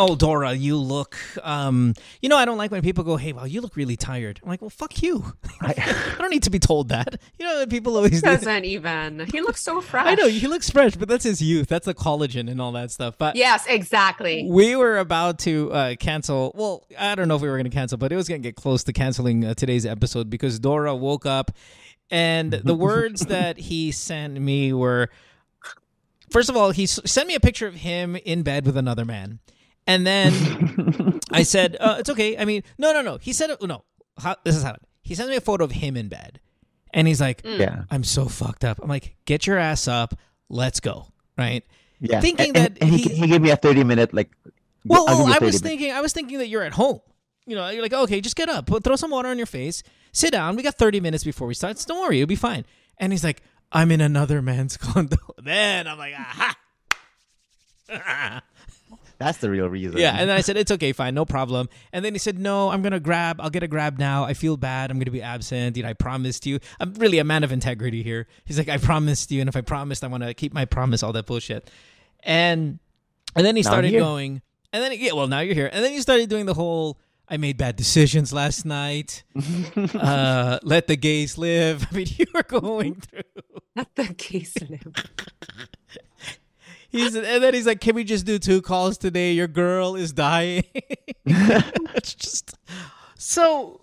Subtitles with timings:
[0.00, 1.18] "Oh, Dora, you look.
[1.42, 4.40] Um, you know, I don't like when people go, "Hey, wow, you look really tired."
[4.42, 5.34] I'm like, "Well, fuck you.
[5.60, 8.22] I, don't need to be told that." You know, people always.
[8.22, 9.26] Doesn't even.
[9.30, 10.06] He looks so fresh.
[10.08, 11.68] I know he looks fresh, but that's his youth.
[11.68, 13.18] That's the collagen and all that stuff.
[13.18, 14.46] But Yes, exactly.
[14.48, 16.52] we were about to uh, cancel.
[16.54, 18.48] Well, I don't know if we were going to cancel, but it was going to
[18.48, 21.50] get close to canceling uh, today's episode because Dora woke up,
[22.10, 25.10] and the words that he sent me were.
[26.30, 29.40] First of all, he sent me a picture of him in bed with another man.
[29.86, 32.36] And then I said, uh, it's okay.
[32.38, 33.16] I mean, no, no, no.
[33.18, 33.84] He said, no,
[34.18, 36.40] how, this is how it, he sent me a photo of him in bed.
[36.92, 37.84] And he's like, Yeah.
[37.90, 38.80] I'm so fucked up.
[38.82, 40.14] I'm like, get your ass up.
[40.48, 41.06] Let's go.
[41.38, 41.64] Right.
[42.00, 42.20] Yeah.
[42.20, 44.30] Thinking and, and- that and he, he- he gave me a 30 minute like
[44.84, 45.60] Well, I'll give you I 30 was minutes.
[45.62, 47.00] thinking, I was thinking that you're at home.
[47.46, 49.82] You know, you're like, okay, just get up, put, throw some water on your face,
[50.12, 50.56] sit down.
[50.56, 51.78] We got 30 minutes before we start.
[51.78, 52.64] So don't worry, you'll be fine.
[52.98, 53.42] And he's like,
[53.72, 55.16] I'm in another man's condo.
[55.42, 56.56] Then I'm like, aha.
[59.20, 59.98] That's the real reason.
[59.98, 61.68] Yeah, and then I said it's okay, fine, no problem.
[61.92, 63.38] And then he said, "No, I'm gonna grab.
[63.38, 64.24] I'll get a grab now.
[64.24, 64.90] I feel bad.
[64.90, 65.76] I'm gonna be absent.
[65.76, 66.58] You know, I promised you.
[66.80, 69.60] I'm really a man of integrity here." He's like, "I promised you, and if I
[69.60, 71.02] promised, I want to keep my promise.
[71.02, 71.70] All that bullshit."
[72.22, 72.78] And
[73.36, 74.40] and then he Now started going,
[74.72, 75.68] and then yeah, well, now you're here.
[75.70, 76.98] And then he started doing the whole.
[77.28, 79.22] I made bad decisions last night.
[79.94, 81.86] uh, let the gays live.
[81.92, 83.20] I mean, you were going through.
[83.76, 84.94] Let the gays live.
[86.90, 89.32] He's and then he's like, "Can we just do two calls today?
[89.32, 90.64] Your girl is dying."
[91.24, 92.56] it's just
[93.16, 93.80] so.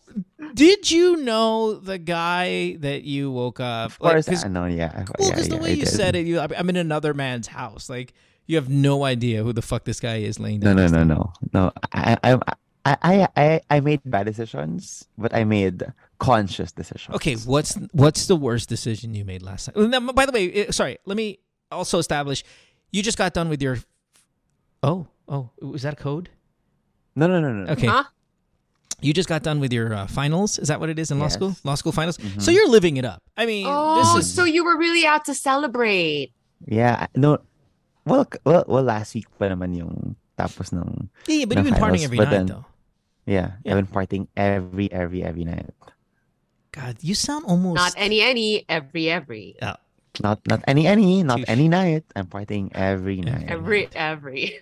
[0.53, 3.91] Did you know the guy that you woke up?
[3.91, 4.65] Of course, like, I know.
[4.65, 4.91] Yeah.
[4.95, 7.89] well, yeah, because the way you said it, you I'm in another man's house.
[7.89, 8.13] Like
[8.47, 10.91] you have no idea who the fuck this guy is laying No, down.
[10.91, 11.71] no, no, no, no.
[11.93, 12.39] I, I,
[12.85, 15.83] I, I, I, I made bad decisions, but I made
[16.19, 17.15] conscious decisions.
[17.15, 19.89] Okay, what's what's the worst decision you made last night?
[19.89, 20.97] Now, by the way, eh, sorry.
[21.05, 21.39] Let me
[21.71, 22.43] also establish.
[22.91, 23.77] You just got done with your.
[24.83, 26.29] Oh, oh, was that a code?
[27.15, 27.65] No, no, no, no.
[27.65, 27.71] no.
[27.73, 27.87] Okay.
[27.87, 28.03] Huh?
[29.01, 30.57] You just got done with your uh, finals.
[30.57, 31.55] Is that what it is in law school?
[31.63, 32.17] Law school finals.
[32.17, 32.41] Mhm.
[32.41, 33.21] So you're living it up.
[33.37, 36.31] I mean, Oh, this is so you were really out to celebrate.
[36.65, 37.37] Yeah, no.
[38.05, 41.69] Well, k- well, well, last week pa naman yung tapos ng yeah, but the you've
[41.69, 42.65] been partying every but night then- though.
[43.27, 43.75] yeah, Yeah.
[43.75, 45.69] I've been partying every, every, every night.
[46.71, 49.57] God, you sound almost Not any, any, every, every.
[49.61, 49.77] Yeah.
[50.21, 51.49] Not, not any, any, not Touche.
[51.49, 52.03] any night.
[52.15, 53.45] I'm partying every night.
[53.47, 54.59] Every, every.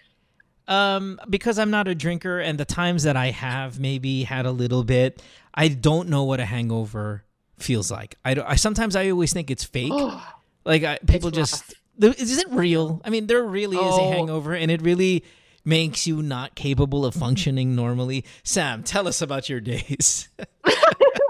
[0.68, 4.52] Um, because I'm not a drinker, and the times that I have maybe had a
[4.52, 5.22] little bit,
[5.54, 7.24] I don't know what a hangover
[7.58, 8.16] feels like.
[8.26, 9.92] I, don't, I sometimes I always think it's fake.
[9.94, 10.22] Oh,
[10.66, 13.00] Like I, people It's just, th- is it real?
[13.06, 14.12] I mean, there really is a Oh.
[14.12, 15.24] hangover, and it really
[15.64, 18.26] makes you not capable of functioning normally.
[18.44, 20.30] Sam, tell us about your days.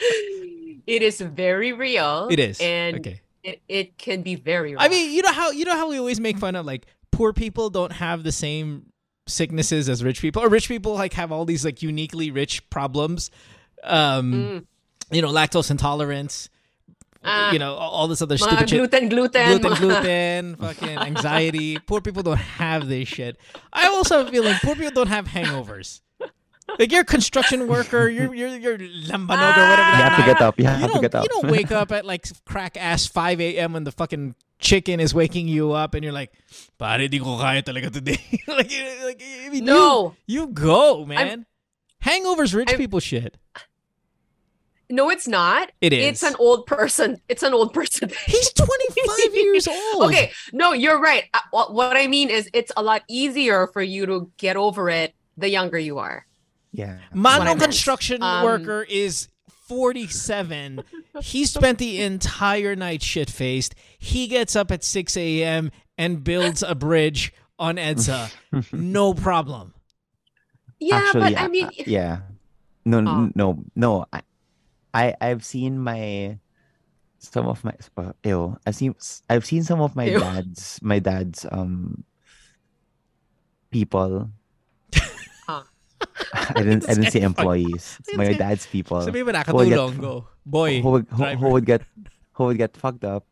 [0.86, 2.28] it is very real.
[2.30, 3.20] it is And okay.
[3.42, 4.80] it, it can be very real.
[4.80, 7.32] I mean, you know how you know how we always make fun of like poor
[7.32, 8.86] people don't have the same
[9.26, 13.30] sicknesses as rich people, or rich people like have all these like uniquely rich problems.
[13.84, 14.66] Um, Mm.
[15.10, 16.48] you know, lactose intolerance.
[17.24, 17.50] Ah.
[17.52, 18.78] you know, all, this other stupid shit.
[18.78, 19.60] gluten, gluten.
[19.60, 21.76] Gluten, gluten, fucking anxiety.
[21.78, 23.36] Poor people don't have this shit.
[23.72, 26.00] I also have a feeling poor people don't have hangovers.
[26.78, 29.90] Like you're a construction worker, you're you're you're lambanog or whatever.
[29.96, 30.58] You have to get up.
[30.58, 31.22] You have You to don't, get up.
[31.24, 33.72] you don't wake up at like crack ass 5 a.m.
[33.72, 36.32] when the fucking chicken is waking you up and you're like,
[36.78, 38.18] pare, di ko kaya talaga today.
[38.48, 40.14] like, you- like, I mean, No.
[40.26, 41.46] You, you go, man.
[42.04, 43.36] Hangovers, rich I'm- people shit.
[44.90, 45.70] No, it's not.
[45.82, 46.04] It is.
[46.08, 47.20] It's an old person.
[47.28, 48.10] It's an old person.
[48.26, 50.04] He's 25 years old.
[50.08, 51.24] Okay, no, you're right.
[51.34, 55.14] Uh, What I mean is, it's a lot easier for you to get over it
[55.36, 56.24] the younger you are.
[56.72, 56.94] Yeah.
[56.94, 57.60] what I Mano meant.
[57.62, 59.28] construction Um, worker is
[59.68, 60.82] 47.
[61.22, 63.74] he spent the entire night shit faced.
[63.98, 65.70] He gets up at 6 a.m.
[65.96, 68.32] and builds a bridge on EDSA.
[68.72, 69.74] no problem.
[70.80, 72.18] Yeah, Actually, but I mean, uh, yeah.
[72.84, 73.30] No, Oh.
[73.34, 74.06] no, no.
[74.12, 74.22] I,
[74.94, 76.38] I, I've seen my
[77.18, 78.56] some of my uh, ew.
[78.64, 78.94] I've seen
[79.28, 80.20] I've seen some of my Ew.
[80.20, 82.04] dad's my dad's um
[83.70, 84.30] people.
[86.32, 86.52] Huh.
[86.56, 87.98] I didn't I didn't say employees.
[88.14, 89.00] My dad's people.
[89.02, 90.26] Sabi mo who would get- go.
[90.44, 91.82] Boy, who, would, who, who would get
[92.32, 93.24] who would get fucked up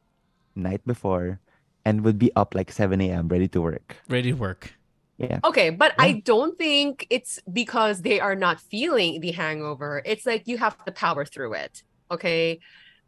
[0.55, 1.41] night before
[1.85, 3.29] and would be up like 7 a.m.
[3.29, 3.97] ready to work.
[4.09, 4.75] ready to work.
[5.19, 5.41] Yeah.
[5.45, 10.03] okay, but I don't think it's because they are not feeling the hangover.
[10.05, 11.83] It's like you have to power through it.
[12.11, 12.61] Okay.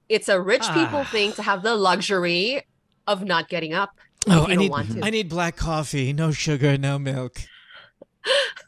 [0.09, 1.11] It's a rich people Ah.
[1.13, 2.63] thing to have the luxury
[3.07, 3.93] of not getting up.
[4.27, 5.05] Oh, I need want to.
[5.05, 7.43] I need black coffee, no sugar, no milk.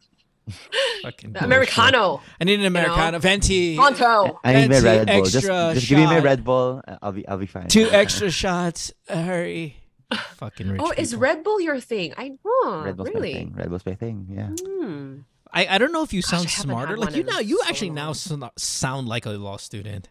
[1.02, 1.44] Fucking bullshit.
[1.46, 4.38] Americano, I need an Americano, venti, Tonto.
[4.44, 5.24] I need my Fancy Red Bull.
[5.24, 6.24] Just, just give me my shot.
[6.24, 6.82] Red Bull.
[6.86, 7.68] uh, I'll be I'll be fine.
[7.68, 8.92] two extra shots.
[9.08, 9.76] Uh, hurry.
[10.36, 10.80] Fucking rich.
[10.84, 11.14] oh, is.
[11.14, 12.12] Red Bull your thing?
[12.16, 13.32] I oh, Red Bull's my really.
[13.34, 13.54] thing.
[13.56, 14.26] Red Bull's my thing.
[14.30, 14.48] Yeah.
[14.60, 15.18] Hmm.
[15.52, 16.96] I, I don't know if you Gosh, sound smarter.
[16.96, 18.14] Like you in now, you so actually now long.
[18.14, 20.08] so- sound like a law student.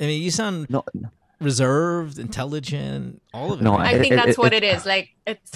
[0.00, 1.08] I mean, you sound No, no,
[1.40, 3.64] reserved, intelligent, all of it.
[3.64, 3.94] No, right?
[3.94, 4.84] I It- think it- that's it- what it is.
[4.86, 5.52] Like it's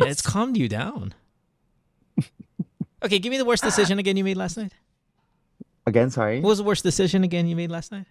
[0.00, 1.14] Yeah, it's calmed you down.
[3.04, 4.72] Okay, give me the worst decision again you made last night.
[5.86, 6.40] again, sorry.
[6.40, 8.06] What was the worst decision again you made last night?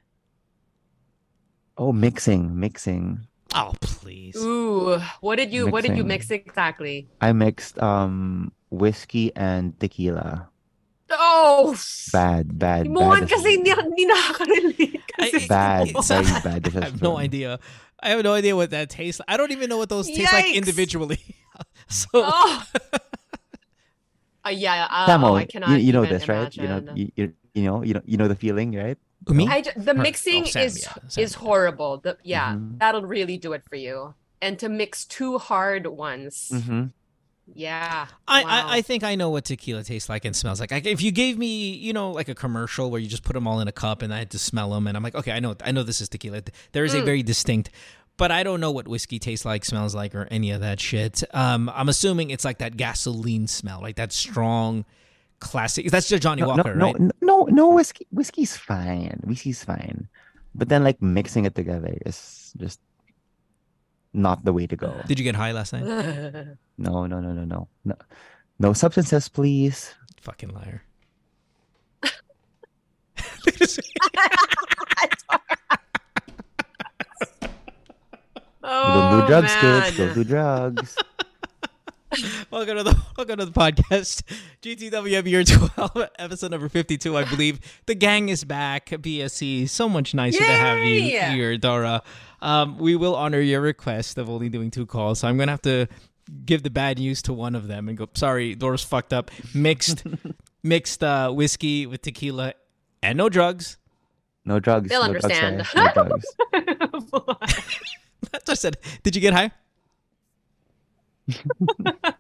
[1.78, 3.28] Oh, mixing, mixing.
[3.54, 4.36] Oh, please.
[4.36, 5.00] ooh.
[5.22, 7.08] What did you what did you mix exactly?
[7.22, 10.50] I mixed um whiskey and tequila.
[11.10, 11.72] Oh,
[12.12, 13.30] Bad, bad, mo bad.
[13.30, 15.00] kasi hindi, hindi nakaka-relate.
[15.20, 16.62] I- Kasi- Bad, It's- very bad.
[16.76, 17.60] I have no idea.
[18.04, 19.20] I have no idea what that tastes.
[19.24, 19.30] Like.
[19.32, 21.22] I don't even know what those taste like individually.
[21.88, 22.64] so Oh.
[24.48, 26.56] Uh, yeah, uh, Samo, oh, I cannot you, you know even this, right?
[26.56, 28.98] You know, you, you, you know, you know, you know the feeling, right?
[29.28, 29.48] me?
[29.48, 31.98] I the Her- mixing oh, Sam, is yeah, Sam, is horrible.
[31.98, 32.80] The, yeah, Mhm.
[32.80, 34.14] that'll really do it for you.
[34.42, 36.84] And to mix two hard ones, Mm-hmm.
[37.54, 38.08] yeah.
[38.28, 38.50] I, wow.
[38.50, 40.72] I, I think I know what tequila tastes like and smells like.
[40.72, 43.48] I, if you gave me, you know, like a commercial where you just put them
[43.48, 45.40] all in a cup and I had to smell them, and I'm like, okay, I
[45.40, 46.42] know, I know this is tequila.
[46.74, 47.06] There is a Mm.
[47.06, 47.70] very distinct,
[48.18, 51.24] but I don't know what whiskey tastes like, smells like, or any of that shit.
[51.34, 54.86] Um, I'm assuming it's like that gasoline smell, like that strong,
[55.40, 55.90] classic.
[55.92, 57.00] That's just Johnny No, Walker, no, right?
[57.00, 58.08] no, no, no, whiskey.
[58.12, 59.22] Whiskey's fine.
[59.24, 60.08] Whiskey's fine,
[60.56, 62.80] but then like mixing it together is just
[64.14, 65.00] not the way to go.
[65.08, 65.86] Did you get high last night?
[66.80, 67.96] No, no, no, no, no, no,
[68.60, 69.96] no substances, please.
[70.22, 70.84] Fucking liar.
[79.18, 79.52] Look at this.
[79.58, 79.82] oh, don't do drugs, man.
[79.82, 79.98] kids.
[79.98, 80.98] Don't do drugs.
[82.52, 84.24] welcome to the welcome to the podcast.
[84.62, 87.60] GTWM year twelve, episode number fifty two, I believe.
[87.86, 88.90] The gang is back.
[88.90, 92.04] BSE, so much nicer to have you here, Dora.
[92.42, 95.62] Um, we will honor your request of only doing two calls, so I'm gonna have
[95.64, 95.88] to
[96.46, 98.08] give the bad news to one of them and go.
[98.14, 99.32] Sorry, Dora's fucked up.
[99.54, 100.04] Mixed,
[100.64, 102.54] mixed uh, whiskey with tequila
[103.02, 103.78] and no drugs.
[104.46, 104.90] No drugs.
[104.90, 105.66] They'll no understand.
[105.74, 105.94] guys.
[106.54, 107.40] No drugs.
[108.32, 108.78] That's what I said.
[109.04, 109.52] Did you get high?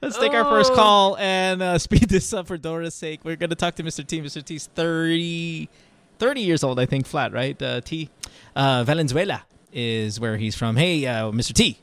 [0.00, 0.74] Let's take our first Oh.
[0.74, 3.20] call and uh, speed this up for Dora's sake.
[3.24, 4.06] We're going to talk to Mr.
[4.06, 4.20] T.
[4.22, 4.42] Mr.
[4.42, 5.68] T's 30,
[6.18, 7.60] 30 years old, I think, flat, right?
[7.60, 8.08] Uh, T.
[8.56, 10.76] Uh, Valenzuela is where he's from.
[10.76, 11.52] Hey, uh, Mr.
[11.52, 11.78] T.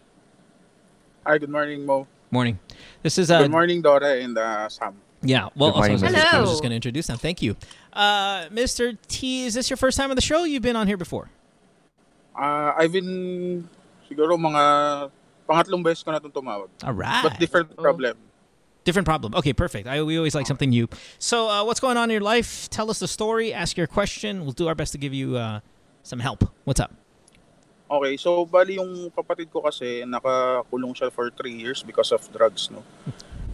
[1.26, 2.08] Hi, good morning, Mo.
[2.32, 2.58] Morning.
[3.04, 4.96] This is uh, good morning, Dora and uh, Sam.
[5.22, 6.12] Yeah, well, also, I was Mr.
[6.14, 7.18] just- I was just going to introduce them.
[7.18, 7.56] Thank you.
[7.94, 8.96] Uh, Mr.
[9.08, 10.44] T, is this your first time on the show?
[10.44, 11.30] You've been on here before.
[12.38, 13.68] Uh, I've been
[14.10, 15.10] siguro mga
[15.50, 16.70] pangatlong beses ko na itong tumawag.
[16.86, 17.24] All right.
[17.24, 17.82] But different Oh.
[17.82, 18.14] problem.
[18.86, 19.34] Different problem.
[19.36, 19.88] Okay, perfect.
[19.88, 20.88] I, we always like something new.
[21.20, 22.70] So, uh, what's going on in your life?
[22.70, 23.52] Tell us the story.
[23.52, 24.44] Ask your question.
[24.46, 25.60] We'll do our best to give you uh,
[26.04, 26.46] some help.
[26.64, 26.94] What's up?
[27.92, 32.70] Okay, so bali yung kapatid ko kasi nakakulong siya for three years because of drugs,
[32.72, 32.84] no?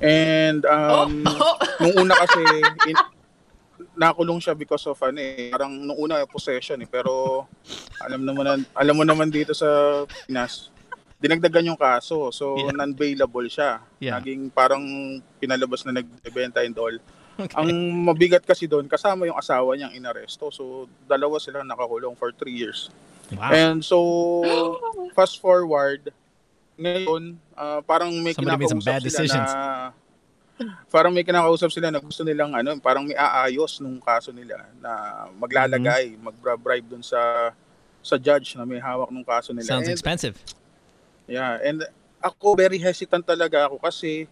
[0.03, 2.44] And um, oh, nung una kasi
[2.91, 2.97] in,
[3.95, 7.45] nakulong siya because of ano eh, parang nung una possession eh, pero
[8.03, 10.73] alam naman alam mo naman dito sa Pinas,
[11.23, 12.27] dinagdagan yung kaso.
[12.35, 12.75] So Yeah.
[12.75, 13.79] non-bailable siya.
[14.03, 14.19] Yeah.
[14.19, 14.83] Naging parang
[15.39, 16.99] pinalabas na nagbebenta and all.
[17.33, 17.57] Okay.
[17.57, 20.53] Ang mabigat kasi doon, kasama yung asawa niyang inaresto.
[20.53, 22.94] So, dalawa sila nakakulong for three years.
[23.33, 23.49] Wow.
[23.49, 23.97] And so,
[25.17, 26.13] fast forward,
[26.75, 29.49] ngayon, ah, parang may Somebody kinakausap bad sila decisions.
[29.49, 29.94] na
[30.87, 34.92] parang may kinakausap sila na gusto nilang ano, parang may aayos nung kaso nila na
[35.33, 36.23] maglalagay, Mm-hmm.
[36.23, 37.51] magra-bribe dun sa
[37.99, 39.65] sa judge na may hawak nung kaso nila.
[39.69, 40.35] Sounds And, expensive.
[41.25, 41.81] Yeah, and
[42.19, 44.27] ako very hesitant talaga ako kasi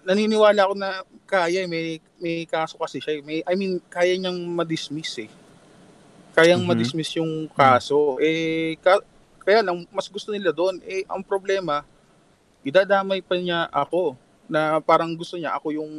[0.00, 0.90] naniniwala ako na
[1.24, 3.20] kaya may may kaso kasi siya.
[3.20, 5.30] May I mean, kaya niyang ma-dismiss eh.
[6.32, 6.68] Kayang Mhm.
[6.68, 8.16] ma-dismiss yung kaso.
[8.16, 9.04] Eh ka-
[9.44, 11.82] kaya lang mas gusto nila doon eh ang problema
[12.64, 14.16] idadamay pa niya ako
[14.50, 15.90] na parang gusto niya ako yung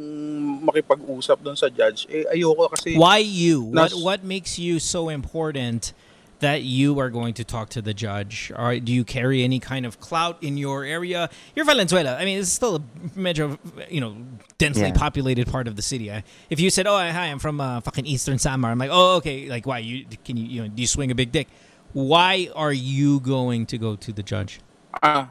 [0.60, 2.04] makipag-usap doon sa judge.
[2.12, 3.64] Eh ayoko kasi Why you?
[3.72, 5.96] What Nas- what makes you so important
[6.44, 8.52] that you are going to talk to the judge?
[8.52, 11.30] Or do you carry any kind of clout in your area?
[11.56, 12.18] You're Valenzuela.
[12.20, 12.82] I mean, it's still a
[13.16, 13.56] major,
[13.88, 14.20] you know,
[14.58, 15.00] densely Yeah.
[15.00, 16.12] populated part of the city.
[16.12, 19.16] I- If you said, "Oh, hi, I'm from uh, fucking Eastern Samar," I'm like, "Oh,
[19.24, 19.48] okay.
[19.48, 19.80] Like, why?
[19.80, 20.68] You can you you know?
[20.68, 21.48] Do you swing a big dick?
[21.92, 24.64] Why are you going to go to the judge?
[24.96, 25.28] Ah,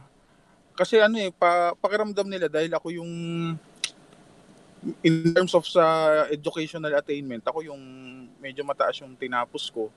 [0.78, 3.12] kasi ano eh, pa, pakiramdam nila dahil ako yung
[5.02, 5.86] in terms of sa
[6.30, 7.82] educational attainment, ako yung
[8.38, 9.90] medyo mataas yung tinapos ko.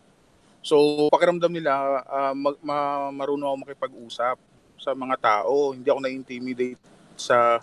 [0.64, 4.37] So, pakiramdam nila, ah, mag, ma, marunong ako makipag-usap
[4.80, 5.76] sa mga tao.
[5.76, 6.80] Hindi ako na-intimidate
[7.16, 7.61] sa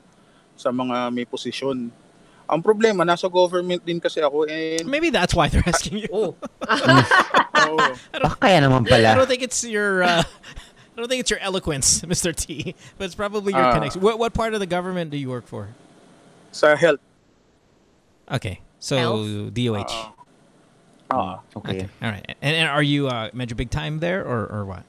[0.53, 1.89] sa mga may posisyon.
[2.46, 6.10] Ang problema, nasa government din kasi ako and Maybe that's why they're asking you.
[6.13, 6.38] oh.
[7.72, 7.80] Oo.
[7.80, 7.96] Oo.
[8.24, 10.04] Ah, kaya naman I don't think it's your.
[10.04, 10.24] Uh,
[10.92, 12.36] I don't think it's your eloquence, Mr.
[12.36, 13.74] T, but it's probably your Ah.
[13.74, 14.01] connection.
[14.01, 15.70] What what part of the government do you work for?
[16.51, 17.00] Sa health.
[18.30, 19.54] Okay, so Health?
[19.56, 20.12] DOH.
[21.12, 21.40] Ah.
[21.56, 21.88] Okay.
[22.01, 24.84] All right, and, and are you uh, medyo big time there or or what?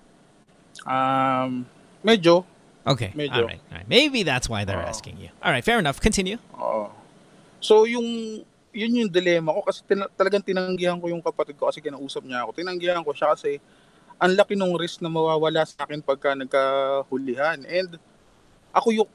[0.87, 1.67] Um,
[2.05, 2.45] medyo.
[2.87, 3.35] Okay, Medyo.
[3.39, 3.89] all right, all right.
[3.89, 4.91] Maybe that's why they're Oo.
[4.91, 5.31] asking you.
[5.43, 6.01] All right, fair enough.
[6.03, 6.39] Continue.
[6.59, 6.91] Oo.
[7.63, 11.85] So yung yun yung dilemma ko kasi tina- talagang tinanggihan ko yung kapatid ko kasi
[11.85, 12.57] kinausap niya ako.
[12.57, 13.61] Tinanggihan ko siya kasi
[14.17, 17.63] ang laki ng risk na mawawala sa akin pagka nagkahulihan.
[17.69, 18.01] And
[18.73, 19.11] ako yung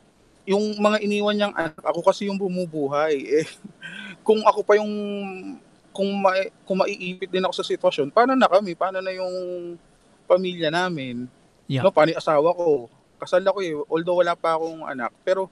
[0.47, 3.19] yung mga iniwan niyang anak, ako kasi yung bumubuhay.
[3.43, 3.47] Eh,
[4.23, 4.91] kung ako pa yung
[5.91, 6.31] kung ma,
[6.63, 8.77] kung maiipit din ako sa sitwasyon, paano na kami?
[8.77, 9.33] Paano na yung
[10.29, 11.25] pamilya namin?
[11.65, 11.81] Yeah.
[11.81, 12.87] No, paano yung asawa ko?
[13.17, 15.11] Kasal ako eh, although wala pa akong anak.
[15.25, 15.49] Pero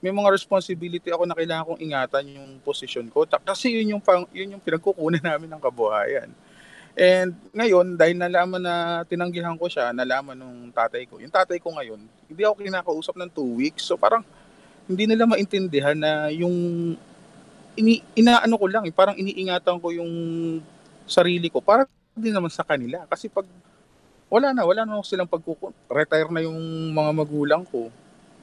[0.00, 3.28] may mga responsibility ako na kailangan kong ingatan yung posisyon ko.
[3.28, 6.32] Kasi yun yung, pang, yun yung pinagkukunan namin ng kabuhayan.
[6.96, 11.20] And ngayon, dahil nalaman na tinanggihan ko siya, nalaman nung tatay ko.
[11.20, 13.86] Yung tatay ko ngayon, hindi ako kinakausap ng two weeks.
[13.86, 14.24] So parang
[14.88, 16.96] hindi nila maintindihan na yung
[17.78, 20.12] ini, inaano ko lang, eh, parang iniingatan ko yung
[21.06, 21.62] sarili ko.
[21.62, 23.04] Para din naman sa kanila.
[23.06, 23.46] Kasi pag
[24.32, 25.74] wala na, wala na silang pagkuku...
[25.90, 26.58] Retire na yung
[26.94, 27.90] mga magulang ko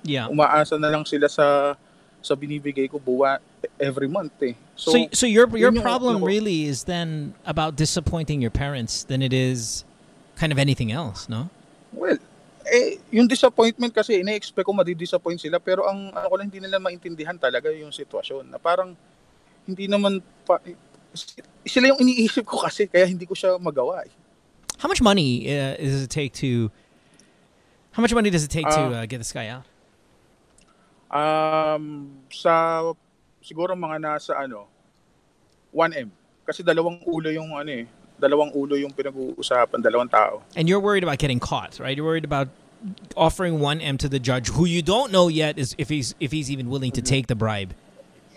[0.08, 0.32] Yeah.
[0.32, 1.76] umaasa na lang sila sa
[2.24, 3.38] sa binibigay ko buwa
[3.78, 4.56] every month eh.
[4.76, 6.26] So, So, so, your your yun problem ko.
[6.26, 9.86] really is then about disappointing your parents than it is
[10.36, 11.50] kind of anything else, no?
[11.94, 12.18] well,
[12.68, 16.78] eh, yung disappointment kasi, ina-expect ko madi-disappoint sila pero ang ano ko lang hindi nila
[16.78, 18.92] maintindihan talaga yung sitwasyon na parang
[19.64, 20.60] hindi naman pa,
[21.64, 24.12] sila yung iniisip ko kasi kaya hindi ko siya magawa eh.
[24.78, 26.70] How much money uh, does it take to?
[27.98, 29.02] How much money does it take to Ah.
[29.02, 29.66] uh, get this guy out?
[31.08, 32.84] Um, sa
[33.40, 34.68] siguro mga nasa ano
[35.72, 36.12] 1M
[36.44, 37.88] kasi dalawang ulo yung ano eh,
[38.20, 40.42] dalawang ulo yung pinag-uusapan, dalawang tao.
[40.56, 41.96] And you're worried about getting caught, right?
[41.96, 42.48] You're worried about
[43.16, 46.32] offering one M to the judge, who you don't know yet is if he's if
[46.32, 47.76] he's even willing to take the bribe.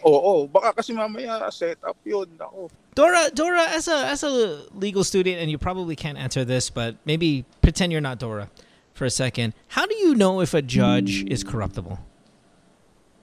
[0.00, 2.26] Oo, oh, baka kasi mamaya set up yun.
[2.40, 6.70] Ako, Dora, Dora, as a as a legal student, and you probably can't answer this,
[6.70, 8.50] but maybe pretend you're not Dora
[8.94, 9.54] for a second.
[9.68, 12.00] How do you know if a judge is corruptible?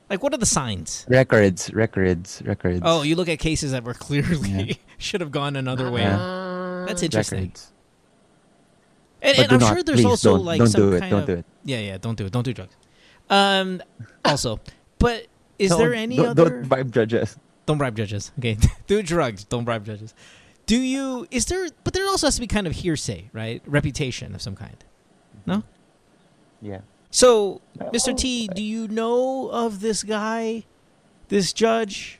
[0.10, 1.06] Like, what are the signs?
[1.10, 2.80] Records, records, records.
[2.84, 6.06] Oh, you look at cases that were clearly should have gone another way.
[6.06, 6.86] Ah.
[6.88, 7.40] That's interesting.
[7.42, 7.72] records.
[9.22, 11.20] And, and I'm not, sure there's also don't, like don't some do it, kind don't
[11.22, 11.46] of do it.
[11.66, 11.98] yeah, yeah.
[11.98, 12.32] Don't do it.
[12.32, 12.76] Don't do drugs.
[13.30, 13.82] Um,
[14.24, 14.60] also,
[15.00, 15.28] but
[15.60, 16.50] is Don't- there any don't, other?
[16.50, 17.38] Don't bribe judges.
[17.66, 18.32] Don't bribe judges.
[18.40, 19.44] Okay, do drugs.
[19.44, 20.14] Don't bribe judges.
[20.68, 21.28] Do you?
[21.32, 21.68] Is there?
[21.84, 23.62] But there also has to be kind of hearsay, right?
[23.66, 24.84] Reputation of some kind.
[25.46, 25.64] No.
[26.62, 26.82] Yeah.
[27.08, 27.62] So,
[27.96, 28.12] Mr.
[28.12, 30.68] T, do you know of this guy,
[31.32, 32.20] this judge,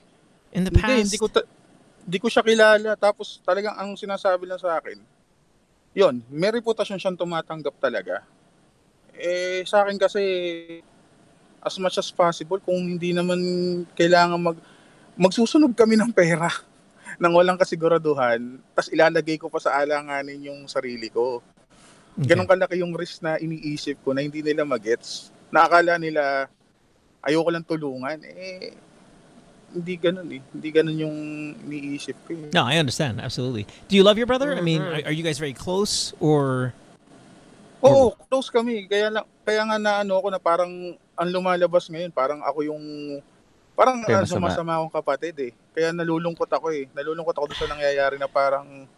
[0.56, 1.12] in the hindi, past?
[1.12, 1.50] hindi ko, ta-
[2.08, 2.96] hindi ko siya kilala.
[2.96, 4.98] Tapos talagang ang sinasabi lang sa akin,
[5.92, 8.24] yon may reputasyon siyang tumatanggap talaga.
[9.18, 10.24] Eh, sa akin kasi,
[11.60, 13.40] as much as possible, kung hindi naman
[13.98, 14.58] kailangan mag,
[15.18, 16.48] magsusunog kami ng pera
[17.22, 21.42] nang walang kasiguraduhan, tas ilalagay ko pa sa alanganin yung sarili ko.
[22.18, 22.34] Okay.
[22.34, 25.30] Ganun kalaki yung risk na iniisip ko na hindi nila magets.
[25.54, 26.50] Nakakala nila
[27.22, 28.18] ayoko lang tulungan.
[28.26, 28.74] Eh,
[29.70, 30.42] hindi ganun eh.
[30.42, 31.18] Hindi ganun yung
[31.62, 32.50] iniisip ko eh.
[32.50, 33.70] No, I understand absolutely.
[33.86, 34.50] Do you love your brother?
[34.58, 34.90] I mean, Mhm.
[34.90, 36.74] are, are you guys very close or?
[37.86, 38.90] Oo, close kami.
[38.90, 40.72] Kaya, lang, kaya nga na ano ako na parang
[41.14, 42.82] ang lumalabas ngayon, parang ako yung
[43.78, 44.50] parang Kaya masama.
[44.50, 45.52] sumasama akong kapatid eh.
[45.78, 46.90] Kaya nalulungkot ako eh.
[46.98, 48.90] Nalulungkot ako doon sa nangyayari na parang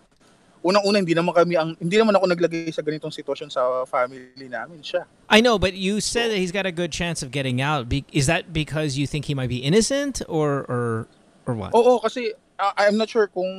[0.59, 4.83] unang-una hindi naman kami ang hindi naman ako naglagay sa ganitong sitwasyon sa family namin
[4.83, 5.07] siya.
[5.31, 7.87] I know, but you said that he's got a good chance of getting out.
[7.87, 11.07] Be- is that because you think he might be innocent, or or
[11.47, 11.71] or what?
[11.71, 13.49] Oo, kasi uh, I'm not sure kung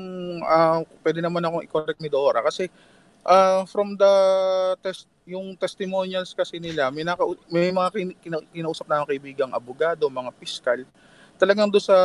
[0.45, 2.69] uh, pwede naman akong i-correct ni Dora kasi
[3.25, 4.15] uh, from the
[4.85, 10.11] test yung testimonials kasi nila, may, naka, may mga kin, kina, kinausap na kaibigang abogado,
[10.11, 10.83] mga piskal.
[11.39, 11.97] Talagang doon sa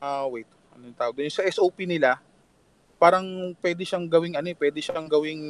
[0.00, 1.28] ah, wait, ano yung tawag doon?
[1.28, 2.16] Yung sa SOP nila,
[2.98, 5.42] parang pwede siyang gawing ano, eh, pwede siyang gawing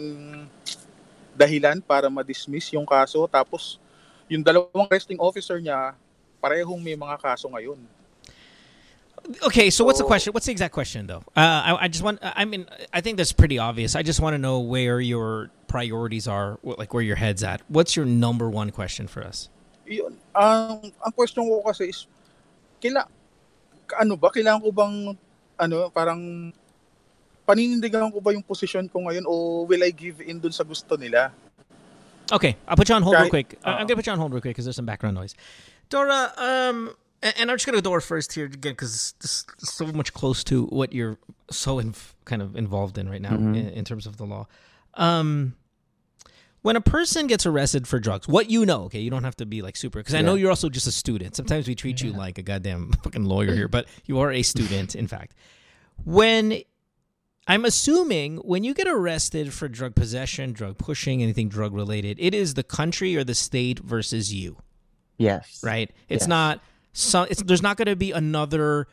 [1.32, 3.80] dahilan para ma-dismiss yung kaso tapos
[4.28, 5.96] yung dalawang arresting officer niya
[6.38, 7.80] parehong may mga kaso ngayon.
[9.44, 10.32] Okay, so what's the question?
[10.32, 11.22] What's the exact question, though?
[11.36, 12.18] Uh, I, I just want.
[12.22, 12.64] I mean,
[12.94, 13.96] I think that's pretty obvious.
[13.96, 17.60] I just want to know where your priorities are, like where your head's at.
[17.68, 19.50] What's your number one question for us?
[19.84, 20.16] Yun.
[20.32, 22.06] Ang ang question ko kasi is
[22.80, 23.04] kila
[24.00, 24.96] ano ba kailangan ko bang
[25.58, 26.52] ano parang
[27.48, 30.96] paninindigan ko ba yung position ko ngayon o will I give in dun sa gusto
[31.00, 31.32] nila?
[32.30, 33.56] Okay, I'll put you on hold real quick.
[33.64, 35.32] I- I'm gonna put you on hold real quick because there's some background noise.
[35.88, 36.92] Dora, um,
[37.24, 40.44] and, I'm just gonna go door first here again because this is so much close
[40.52, 41.16] to what you're
[41.50, 41.94] so in,
[42.26, 43.56] kind of involved in right now Mhm.
[43.56, 44.46] in, in terms of the law.
[45.00, 45.56] Um,
[46.60, 49.46] when a person gets arrested for drugs, what you know, okay, you don't have to
[49.46, 51.34] be like super because I know you're also just a student.
[51.34, 54.94] Sometimes we treat you like a goddamn fucking lawyer here, but you are a student,
[54.94, 55.32] in fact.
[56.04, 56.60] When
[57.48, 62.34] I'm assuming when you get arrested for drug possession, drug pushing, anything drug related, it
[62.34, 64.58] is the country or the state versus you
[65.16, 65.60] Yes.
[65.64, 65.90] right?
[66.08, 66.28] It's Yes.
[66.28, 66.60] not
[66.92, 67.26] some.
[67.30, 68.86] It's, there's not going to be another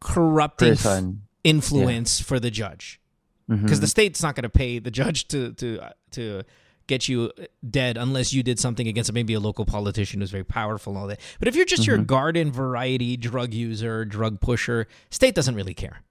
[0.00, 1.04] corrupting f-
[1.44, 3.00] influence for the judge
[3.48, 3.62] mm-hmm.
[3.62, 5.80] because the state's not going to pay the judge to to
[6.12, 6.42] to
[6.88, 7.30] get you
[7.68, 11.06] dead unless you did something against maybe a local politician who's very powerful and all
[11.06, 11.20] that.
[11.38, 12.06] But if you're just your mm-hmm.
[12.06, 16.02] garden variety drug user, drug pusher, state doesn't really care.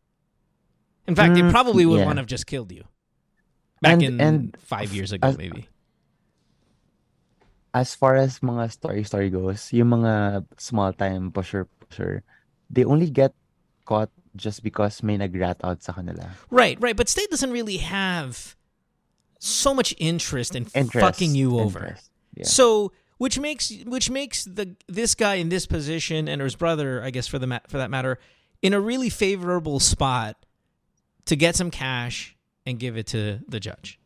[1.07, 2.05] In fact, they Mm, probably would yeah.
[2.05, 2.85] want to have just killed you.
[3.81, 5.67] Back And- in and five years ago, as- maybe.
[7.73, 12.23] as far as mga story story goes, yung mga small time pusher pusher,
[12.69, 13.33] they only get
[13.85, 16.35] caught just because may nag-rat out sa kanila.
[16.49, 16.95] Right, right.
[16.95, 18.55] But state doesn't really have
[19.39, 20.99] so much interest in Interest.
[21.03, 21.97] fucking you over.
[22.35, 22.45] Yeah.
[22.45, 27.09] So, which makes which makes the this guy in this position and his brother, I
[27.09, 28.19] guess for the ma- for that matter,
[28.61, 30.37] in a really favorable spot
[31.25, 32.35] to get some cash
[32.65, 33.99] and give it to the judge.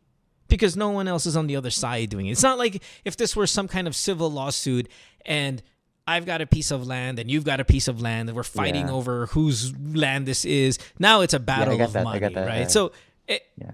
[0.48, 2.31] Because no one else is on the other side doing it.
[2.31, 4.88] It's not like if this were some kind of civil lawsuit
[5.25, 5.62] and
[6.07, 8.43] I've got a piece of land and you've got a piece of land and we're
[8.43, 8.93] fighting Yeah.
[8.93, 10.77] over whose land this is.
[11.00, 12.60] Now it's a battle get of that, money, that, right?
[12.60, 12.67] yeah.
[12.67, 12.91] So
[13.27, 13.72] it, Yeah.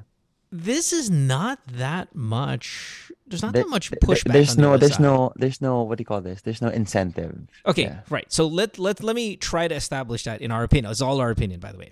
[0.50, 3.12] this is not that much.
[3.27, 4.31] There's not There- that much pushback.
[4.31, 5.01] There's the no there's side.
[5.01, 6.41] no there's no what do you call this?
[6.41, 7.38] There's no incentive.
[7.65, 8.00] Okay, Yeah.
[8.10, 8.31] right.
[8.31, 10.89] So let let let me try to establish that in our opinion.
[10.89, 11.91] It's all our opinion, by the way.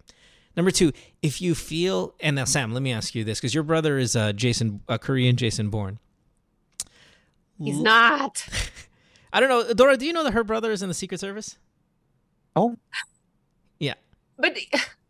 [0.59, 3.63] Number two, if you feel, and now Sam, let me ask you this because your
[3.63, 5.99] brother is uh, Jason, uh, Korean Jason Bourne.
[7.57, 8.45] He's L- not.
[9.31, 9.95] I don't know, Dora.
[9.95, 11.57] Do you know that her brother is in the Secret Service?
[12.57, 12.75] Oh,
[13.79, 13.93] Yeah.
[14.37, 14.67] But he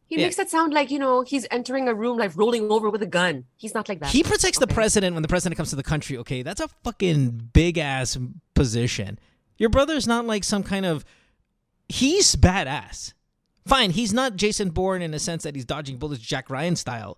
[0.10, 0.18] Yeah.
[0.26, 3.08] makes it sound like, you know, he's entering a room like rolling over with a
[3.08, 3.46] gun.
[3.58, 4.10] He's not like that.
[4.12, 6.16] He protects the president when the president comes to the country.
[6.20, 8.20] Okay, that's a fucking big ass
[8.54, 9.18] position.
[9.58, 11.04] Your brother's not like some kind of.
[11.88, 13.14] He's badass.
[13.66, 17.18] Fine, he's not Jason Bourne in the sense that he's dodging bullets Jack Ryan style,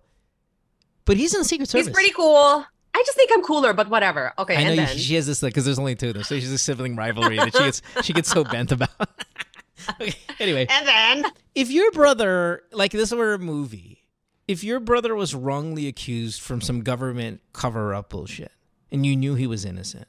[1.04, 1.86] but he's in the Secret Service.
[1.86, 2.64] He's pretty cool.
[2.94, 4.32] I just think I'm cooler, but whatever.
[4.38, 6.38] Okay, I know and then she has this because there's only two of them, so
[6.38, 8.90] she's a sibling rivalry that she gets she gets so bent about.
[10.00, 14.04] okay, anyway, and then if your brother like this were a movie,
[14.46, 18.52] if your brother was wrongly accused from some government cover up bullshit
[18.90, 20.06] and you knew he was innocent,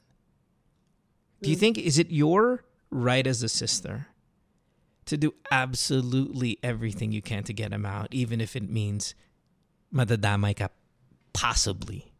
[1.40, 1.60] do you mm.
[1.60, 4.08] think is it your right as a sister
[5.06, 9.14] to do absolutely everything you can to get him out, even if it means
[9.92, 10.68] madadamay ka
[11.32, 12.12] possibly?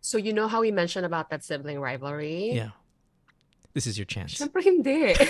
[0.00, 2.52] So you know how we mentioned about that sibling rivalry?
[2.52, 2.70] Yeah.
[3.72, 4.34] This is your chance.
[4.34, 5.14] Siyempre hindi.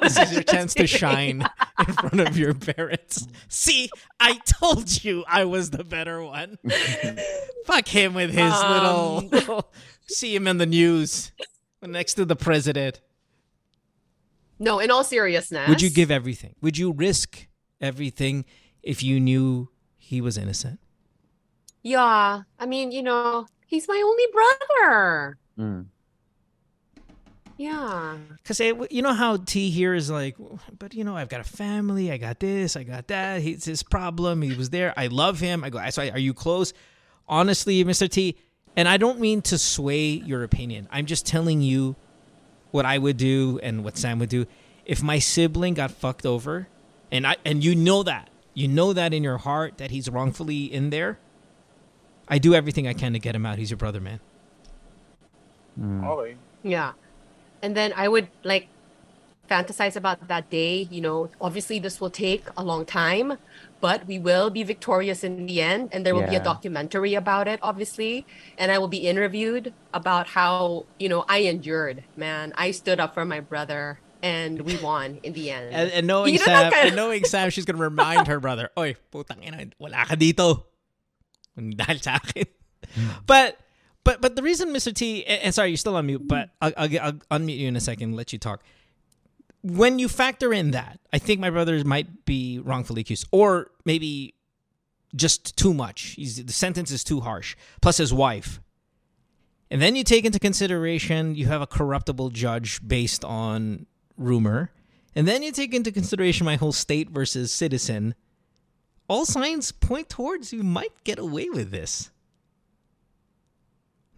[0.00, 1.46] This is your chance to shine
[1.86, 3.26] in front of your parents.
[3.48, 3.88] See,
[4.20, 6.58] I told you I was the better one.
[7.66, 8.72] Fuck him with his Um.
[8.72, 9.72] little, little.
[10.08, 11.32] See him in the news
[11.82, 13.00] next to the president.
[14.58, 15.68] No, in all seriousness.
[15.68, 16.54] Would you give everything?
[16.60, 17.46] Would you risk
[17.80, 18.44] everything
[18.82, 20.80] if you knew he was innocent?
[21.82, 22.42] Yeah.
[22.58, 25.38] I mean, you know, he's my only brother.
[25.58, 25.86] mm.
[27.56, 28.16] Yeah.
[28.36, 30.36] Because you know how T here is like,
[30.78, 33.42] but you know, I've got a family, I got this, I got that.
[33.42, 34.42] It's his problem.
[34.42, 34.94] He was there.
[34.96, 35.64] I love him.
[35.64, 36.72] I go, so are you close?
[37.26, 38.08] Honestly, Mr.
[38.08, 38.36] T,
[38.76, 40.86] and I don't mean to sway your opinion.
[40.92, 41.96] I'm just telling you
[42.70, 44.46] what I would do and what Sam would do.
[44.84, 46.68] If my sibling got fucked over,
[47.10, 50.64] and I and you know that, you know that in your heart that he's wrongfully
[50.64, 51.18] in there,
[52.28, 53.58] I do everything I can to get him out.
[53.58, 54.20] He's your brother, man.
[55.78, 56.06] Mm.
[56.06, 56.36] Okay.
[56.62, 56.92] Yeah.
[57.62, 58.68] And then I would like
[59.48, 60.86] fantasize about that day.
[60.90, 63.38] You know, obviously this will take a long time,
[63.80, 65.90] but we will be victorious in the end.
[65.92, 68.26] And there will be a documentary about it, obviously.
[68.56, 72.52] And I will be interviewed about how, you know, I endured, man.
[72.56, 75.74] I stood up for my brother and we won in the end.
[75.74, 78.40] And, and knowing You know Sam, that kind and knowing Sam, she's gonna remind her
[78.40, 80.64] brother, "Oy, putang ina, wala ka dito."
[81.58, 82.46] Dahil sa akin.
[82.94, 83.08] Hmm.
[83.26, 83.58] But
[84.04, 84.94] but but the reason, Mr.
[84.94, 87.68] T, and, and sorry, you're still on mute, but I'll, I'll, get- I'll unmute you
[87.68, 88.62] in a second, and let you talk.
[89.62, 94.34] When you factor in that, I think my brother might be wrongfully accused, or maybe
[95.14, 96.14] just too much.
[96.16, 97.56] He's, the sentence is too harsh.
[97.80, 98.60] Plus his wife.
[99.70, 104.70] And then you take into consideration you have a corruptible judge based on rumor.
[105.14, 108.14] And then you take into consideration my whole state versus citizen.
[109.08, 112.10] All signs point towards you might get away with this.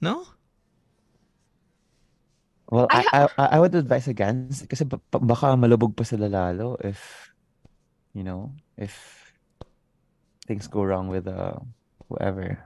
[0.01, 0.27] No?
[2.71, 6.31] Well, I I, I, I would advise against kasi ba- ba- baka malubog pa sila
[6.31, 7.31] lalo if,
[8.15, 8.95] you know, if
[10.47, 11.59] things go wrong with uh
[12.07, 12.63] whoever.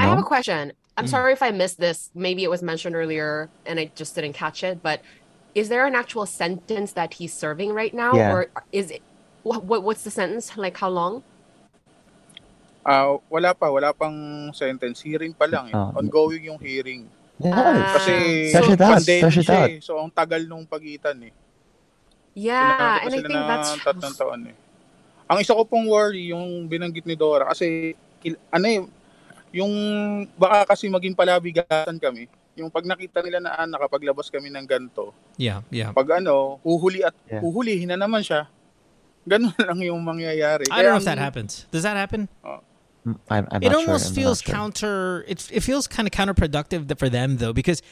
[0.00, 0.72] I have a question.
[0.96, 1.12] I'm Mm.
[1.12, 2.08] sorry if I missed this.
[2.16, 4.80] Maybe it was mentioned earlier and I just didn't catch it.
[4.80, 5.04] But
[5.52, 8.32] is there an actual sentence that he's serving right now, Yeah.
[8.32, 9.04] or is it
[9.44, 10.56] what, what what's the sentence?
[10.56, 11.20] Like how long?
[12.86, 15.04] Ah, wala pa, wala pang sentence.
[15.04, 15.68] Hearing pa lang.
[15.68, 15.76] Eh.
[15.76, 15.92] Ah.
[15.96, 17.08] Ongoing yung hearing.
[17.36, 17.52] Yeah.
[17.52, 17.92] Ah.
[17.94, 18.14] Kasi
[18.48, 19.68] Fresh it out, pandemic fresh it siya out.
[19.68, 19.78] eh.
[19.78, 21.32] So, ang tagal nung pagitan eh.
[22.32, 24.56] Yeah, and I think that's tatlong taon eh.
[25.26, 28.80] Ang isa ko pong worry, yung binanggit ni Dora, kasi, kil- ano eh,
[29.52, 29.72] yung
[30.32, 32.28] baka kasi maging palabigatan kami.
[32.54, 35.92] Yung pag nakita nila na ah, nakapaglabas kami ng ganito, Yeah, yeah.
[35.92, 37.40] pag ano, huhuli at Yeah.
[37.40, 38.48] huhulihin na naman siya.
[39.24, 40.68] Ganun lang yung mangyayari.
[40.68, 41.64] I don't know if that ang- happens.
[41.68, 42.28] Does that happen?
[42.40, 42.60] Mm,
[43.06, 43.78] I'm, I'm it not sure.
[43.78, 44.54] almost I'm feels sure.
[44.54, 45.24] counter.
[45.28, 47.82] It it feels kind of counterproductive for them though, because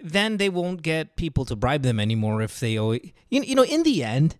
[0.00, 2.92] then they won't get people to bribe them anymore if they owe.
[2.92, 4.38] You, you know, in the end,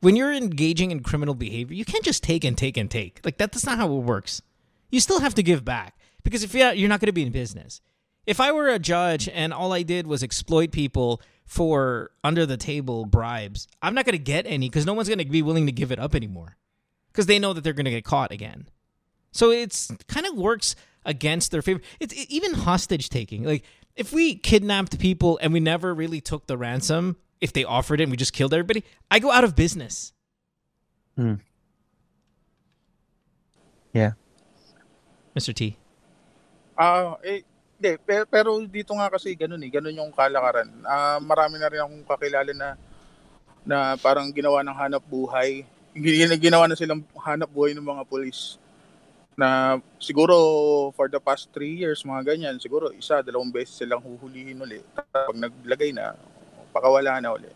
[0.00, 3.20] when you're engaging in criminal behavior, you can't just take and take and take.
[3.24, 3.52] Like that.
[3.52, 4.40] That's not how it works.
[4.90, 7.32] You still have to give back because if you're you're not going to be in
[7.32, 7.80] business.
[8.26, 12.56] If I were a judge and all I did was exploit people for under the
[12.56, 15.66] table bribes, I'm not going to get any because no one's going to be willing
[15.66, 16.56] to give it up anymore
[17.12, 18.68] because they know that they're going to get caught again.
[19.36, 20.72] So it's kind of works
[21.04, 21.84] against their favor.
[22.00, 23.44] It's it, even hostage taking.
[23.44, 23.62] Like
[23.94, 28.04] if we kidnapped people and we never really took the ransom, if they offered it
[28.08, 30.12] and we just killed everybody, I go out of business.
[31.20, 31.44] Hmm.
[33.92, 34.16] Yeah.
[35.36, 35.52] Mr.
[35.52, 35.76] T.
[36.76, 37.44] Ah, eh,
[37.76, 37.96] hindi.
[38.04, 39.68] Pero, pero dito nga kasi ganun eh.
[39.68, 40.68] Ganun yung kalakaran.
[40.84, 42.68] Ah, marami na rin akong kakilala na
[43.68, 45.64] na parang ginawa ng hanap buhay.
[45.92, 48.56] Gin- Ginawa na silang hanap buhay ng mga polis.
[49.36, 50.34] Na siguro
[50.96, 54.80] for the past three years, mga ganyan, siguro isa, dalawang beses silang huhulihin uli.
[55.12, 56.16] Pag naglagay na,
[56.72, 57.52] pakawala na uli.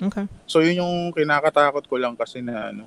[0.00, 0.24] Okay.
[0.46, 2.84] So yun yung kinakatakot ko lang kasi na ano,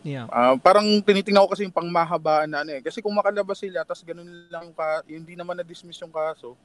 [0.00, 0.32] Yeah.
[0.32, 2.80] Ah, parang tinitingnan ko kasi yung pangmahabaan na ano eh.
[2.80, 6.56] Kasi kung makalabas sila, tapos ganun lang yung ka, hindi naman na-dismiss yung kaso,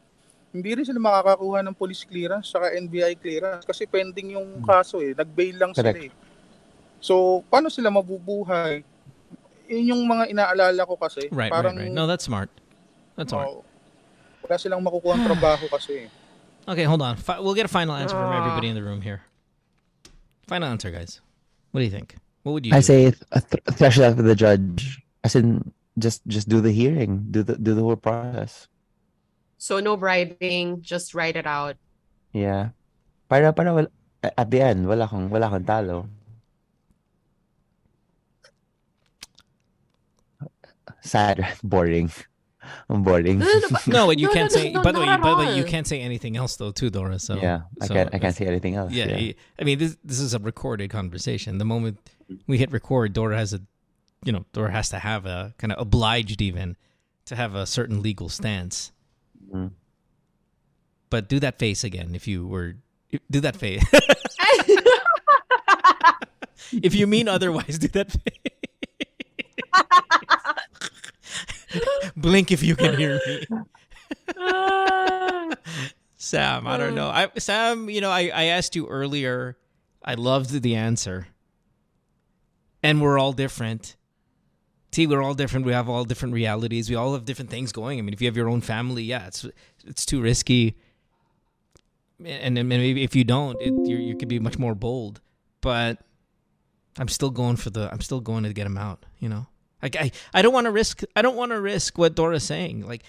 [0.56, 5.12] hindi rin sila makakakuha ng police clearance saka NBI clearance kasi pending yung kaso eh.
[5.12, 6.08] Nag-bail lang sila Correct.
[6.08, 6.12] eh.
[7.04, 8.88] So, paano sila mabubuhay?
[9.70, 11.28] Yun yung mga inaalala ko kasi.
[11.32, 11.92] Right, parang, right, right.
[11.94, 12.50] No, that's smart.
[13.16, 13.48] That's smart.
[13.50, 13.64] oh,
[14.46, 16.08] wala silang makukuha ng trabaho kasi.
[16.68, 17.16] Okay, hold on.
[17.18, 18.42] Fi- we'll get a final answer from Ah.
[18.42, 19.22] everybody in the room here.
[20.48, 21.22] Final answer, guys.
[21.72, 22.16] What do you think?
[22.44, 22.86] What would you I do?
[22.86, 25.02] say th- th- thresh it out with the judge.
[25.26, 28.68] As in, just just do the hearing, do the do the whole process.
[29.58, 31.74] so no bribing, just write it out.
[32.34, 32.78] Yeah.
[33.26, 33.90] Para para wala,
[34.22, 36.06] at the end, wala kang wala kang talo.
[41.06, 42.12] Sad, boring.
[42.90, 43.38] I'm boring.
[43.40, 44.72] No, no, no, but- you No, no, can't no, say.
[44.72, 46.90] no, by the way, not by the way, you can't say anything else though, too,
[46.90, 47.20] Dora.
[47.20, 48.92] So yeah, I so can't I can't say anything else.
[48.92, 49.06] Yeah,
[49.60, 51.60] I mean, this this is a recorded conversation.
[51.60, 52.00] The moment
[52.48, 53.62] we hit record, Dora has a,
[54.26, 56.76] you know, Dora has to have a kind of obliged even
[57.26, 58.92] to have a certain legal stance.
[59.54, 59.72] Mhm.
[61.12, 62.78] But do that face again if you were
[63.30, 63.84] do that face.
[66.72, 68.40] if you mean otherwise, do that face.
[72.16, 73.46] Blink if you can hear me.
[76.18, 77.08] Sam, I don't know.
[77.08, 79.58] I Sam, you know, I, I asked you earlier.
[80.04, 81.28] I loved the answer.
[82.82, 83.96] And we're all different.
[84.92, 85.66] T, we're all different.
[85.66, 86.90] We have all different realities.
[86.90, 88.00] We all have different things going.
[88.00, 89.46] I mean, if you have your own family, yeah, it's
[89.86, 90.78] it's too risky.
[92.24, 95.20] And, and maybe if you don't, it, you you could be much more bold.
[95.62, 96.00] But
[96.98, 97.92] I'm still going for the.
[97.92, 99.06] I'm still going to get him out.
[99.20, 99.48] You know,
[99.86, 101.04] like I I don't want to risk.
[101.16, 102.88] I don't want to risk what Dora's saying.
[102.88, 103.04] Like,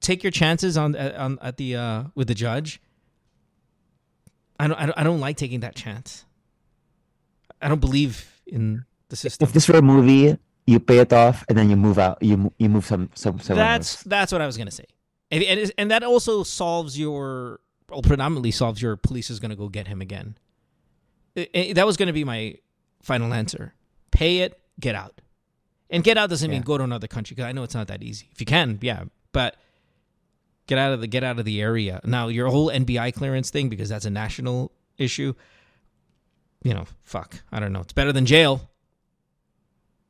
[0.00, 2.80] take your chances on on at the uh with the judge.
[4.58, 6.24] I don't I don't, I don't like taking that chance.
[7.60, 9.46] I don't believe in the system.
[9.46, 12.22] If this were a movie, you pay it off and then you move out.
[12.22, 14.02] You you move some some That's else.
[14.04, 14.86] that's what I was gonna say,
[15.30, 19.68] and and, and that also solves your well, predominantly solves your police is gonna go
[19.68, 20.36] get him again.
[21.36, 22.56] I- I- that was gonna be my
[23.02, 23.74] final answer.
[24.12, 25.20] Pay it, get out,
[25.92, 28.02] and get out doesn't mean go to another country because I know it's not that
[28.02, 28.28] easy.
[28.32, 29.56] If you can, yeah, but
[30.66, 32.00] get out of the get out of the area.
[32.04, 35.34] Now your whole NBI clearance thing because that's a national issue.
[36.64, 37.42] You know, fuck.
[37.52, 37.80] I don't know.
[37.80, 38.70] It's better than jail.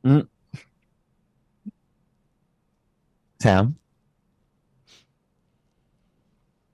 [0.05, 0.27] Mm.
[3.41, 3.75] Sam.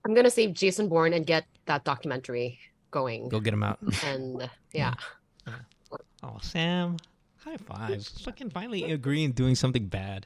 [0.06, 2.60] I'm gonna save Jason Bourne and get that documentary
[2.92, 3.30] going.
[3.30, 3.80] Go get him out.
[4.04, 4.94] And yeah,
[6.22, 6.98] Oh, Sam,
[7.44, 8.06] high five.
[8.24, 10.26] Fucking finally agreeing doing something bad.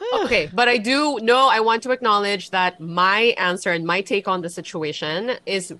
[0.24, 4.28] okay, but I do know I want to acknowledge that my answer and my take
[4.28, 5.74] on the situation is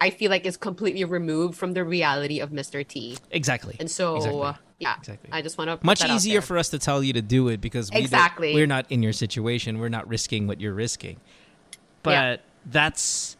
[0.00, 2.86] I feel like is completely removed from the reality of Mr.
[2.86, 3.16] T.
[3.30, 3.76] Exactly.
[3.78, 4.52] And so Exactly.
[4.80, 5.30] yeah, Exactly.
[5.32, 7.90] I just want to Much easier for us to tell you to do it because
[7.90, 9.78] we exactly we're not in your situation.
[9.78, 11.20] We're not risking what you're risking.
[12.02, 12.36] But Yeah.
[12.66, 13.36] that's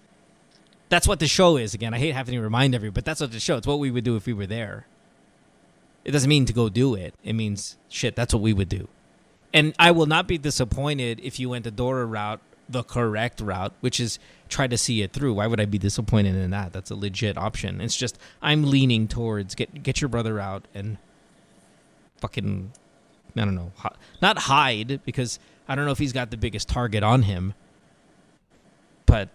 [0.89, 1.75] that's what the show is.
[1.75, 3.57] Again, I hate having to remind everyone, but that's what the show.
[3.57, 4.87] It's what we would do if we were there.
[6.05, 7.15] It doesn't mean to go do it.
[7.23, 8.17] It means shit.
[8.17, 8.89] That's what we would do.
[9.55, 13.73] And I will not be disappointed if you went the Dora route, the correct route,
[13.81, 15.35] which is try to see it through.
[15.35, 16.73] Why would I be disappointed in that?
[16.73, 17.81] That's a legit option.
[17.81, 20.97] It's just I'm leaning towards get get your brother out and
[22.19, 22.73] fucking
[23.37, 23.73] I don't know,
[24.21, 25.39] not hide because
[25.69, 27.55] I don't know if he's got the biggest target on him,
[29.07, 29.29] but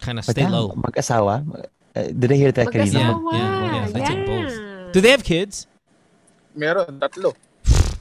[0.00, 0.68] kind of stay yeah, low.
[0.76, 1.66] mag-asawa.
[1.94, 2.92] Uh, did I hear that kanina?
[2.92, 3.32] Yeah, Mag-asawa.
[3.32, 4.44] yeah, yeah, they take Yeah.
[4.84, 4.92] both.
[4.92, 5.66] Do they have kids?
[6.56, 7.34] Meron, tatlo.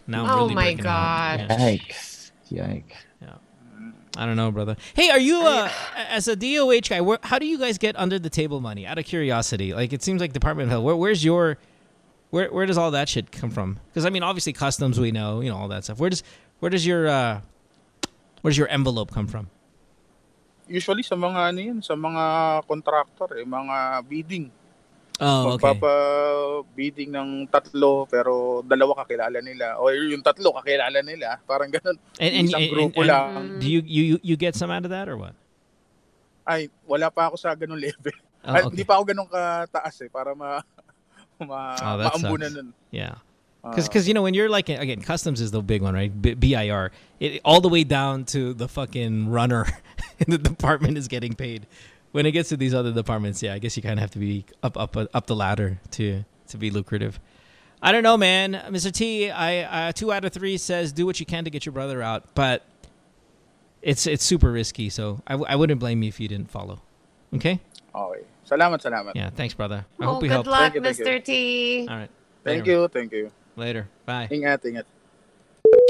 [0.08, 1.38] Now I'm Oh really my breaking it out.
[1.38, 1.40] God.
[1.50, 1.58] Yeah.
[1.58, 2.32] Yikes.
[2.52, 2.96] Yikes.
[3.22, 3.36] Yeah.
[4.18, 4.78] I don't know, brother.
[4.94, 5.70] Hey, are you uh,
[6.10, 7.02] as a DOH guy?
[7.02, 8.88] Where, how do you guys get under the table money?
[8.88, 10.84] Out of curiosity, like it seems like Department of Health.
[10.86, 11.58] Where, where's your
[12.30, 13.80] where where does all that shit come from?
[13.90, 16.00] Because I mean, obviously customs, we know, you know, all that stuff.
[16.00, 16.24] Where does
[16.60, 17.42] where does your uh,
[18.42, 19.50] where does your envelope come from?
[20.68, 24.50] Usually sa mga ano yun, sa mga contractor, eh, mga bidding.
[25.16, 25.72] Oh, okay.
[25.72, 29.80] Magpapa-bidding ng tatlo pero dalawa kakilala nila.
[29.80, 31.40] O yung tatlo kakilala nila.
[31.48, 31.96] Parang ganun.
[32.20, 33.30] And, and, Isang and- grupo and- lang.
[33.32, 33.60] Mm.
[33.64, 35.32] do you, you you get some out of that or what?
[36.46, 38.14] Ay, wala pa ako sa ganung level.
[38.46, 38.70] Oh, Ay, okay.
[38.76, 40.10] Hindi pa ako ganun kataas eh.
[40.12, 40.60] Para ma,
[41.42, 42.70] ma, Oh, maambunan nun.
[42.92, 43.18] Yeah.
[43.66, 43.74] Ah.
[43.74, 46.92] Because you know when you're like again customs is the big one right B- BIR
[47.18, 49.66] it, all the way down to the fucking runner
[50.22, 51.66] in the department is getting paid
[52.16, 54.20] when it gets to these other departments yeah I guess you kind of have to
[54.20, 57.20] be up up up the ladder to to be lucrative
[57.82, 58.90] I don't know man Mr.
[58.92, 61.74] T I uh, two out of three says do what you can to get your
[61.74, 62.64] brother out but
[63.82, 66.80] it's it's super risky so I, w- I wouldn't blame you if you didn't follow
[67.36, 67.60] okay
[67.96, 68.24] Okay.
[68.50, 69.12] Salamat, salamat.
[69.16, 70.88] yeah thanks brother I Oh, hope we good help luck, Thank you, you.
[71.20, 71.24] Mr.
[71.24, 71.88] T.
[71.90, 72.10] all right
[72.44, 73.32] Thank later, you, thank you.
[73.56, 74.86] later bye Ingat, ingat.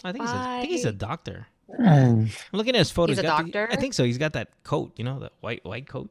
[0.04, 3.18] I think he's a, I think he's a doctor I'm looking at his photos.
[3.18, 3.68] He's a got the- doctor?
[3.72, 4.04] I think so.
[4.06, 6.10] He's got that coat, you know, that white white coat.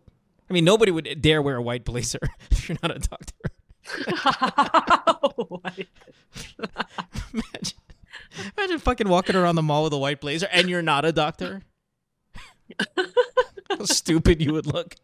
[0.54, 2.20] I mean, nobody would dare wear a white blazer
[2.52, 3.34] if you're not a doctor.
[7.34, 7.78] Imagine,
[8.56, 11.62] imagine fucking walking around the mall with a white blazer and you're not a doctor.
[13.68, 14.94] How stupid you would look.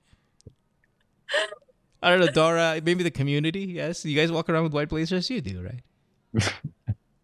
[2.01, 2.81] I don't know, Dora.
[2.85, 3.63] Maybe the community.
[3.63, 5.29] Yes, you guys walk around with white blazers.
[5.31, 5.83] You do, right?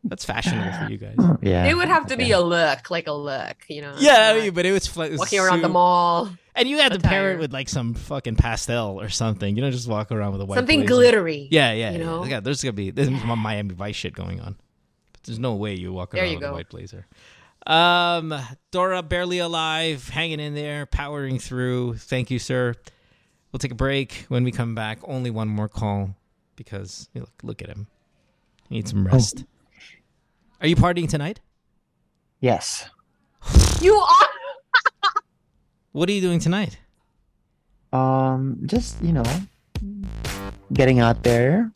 [0.08, 1.16] That's fashionable for you guys.
[1.42, 1.66] yeah.
[1.66, 2.32] It would have to be okay.
[2.32, 3.94] a look, like a look, you know.
[3.98, 6.78] Yeah, I mean, but it was fl- it was walking around the mall, and you
[6.78, 9.56] had to pair it with like some fucking pastel or something.
[9.56, 10.94] You don't just walk around with a white something blazer.
[10.94, 11.48] glittery.
[11.50, 12.04] Yeah, yeah, you yeah.
[12.04, 12.24] know?
[12.24, 14.56] Yeah, there's gonna be there's some Miami Vice shit going on.
[15.12, 16.54] But there's no way you walk There around you with a go.
[16.54, 17.06] white blazer.
[17.66, 18.32] Um,
[18.70, 21.94] Dora barely alive, hanging in there, powering through.
[21.94, 22.74] Thank you, sir.
[23.50, 24.26] We'll take a break.
[24.28, 26.14] When we come back, only one more call
[26.54, 27.88] because look, look at him.
[28.68, 29.44] He needs some rest.
[30.60, 31.40] Are you partying tonight?
[32.40, 32.88] Yes.
[33.80, 34.28] You are.
[35.92, 36.78] What are you doing tonight?
[37.92, 39.24] Um, just you know,
[40.72, 41.70] getting out there.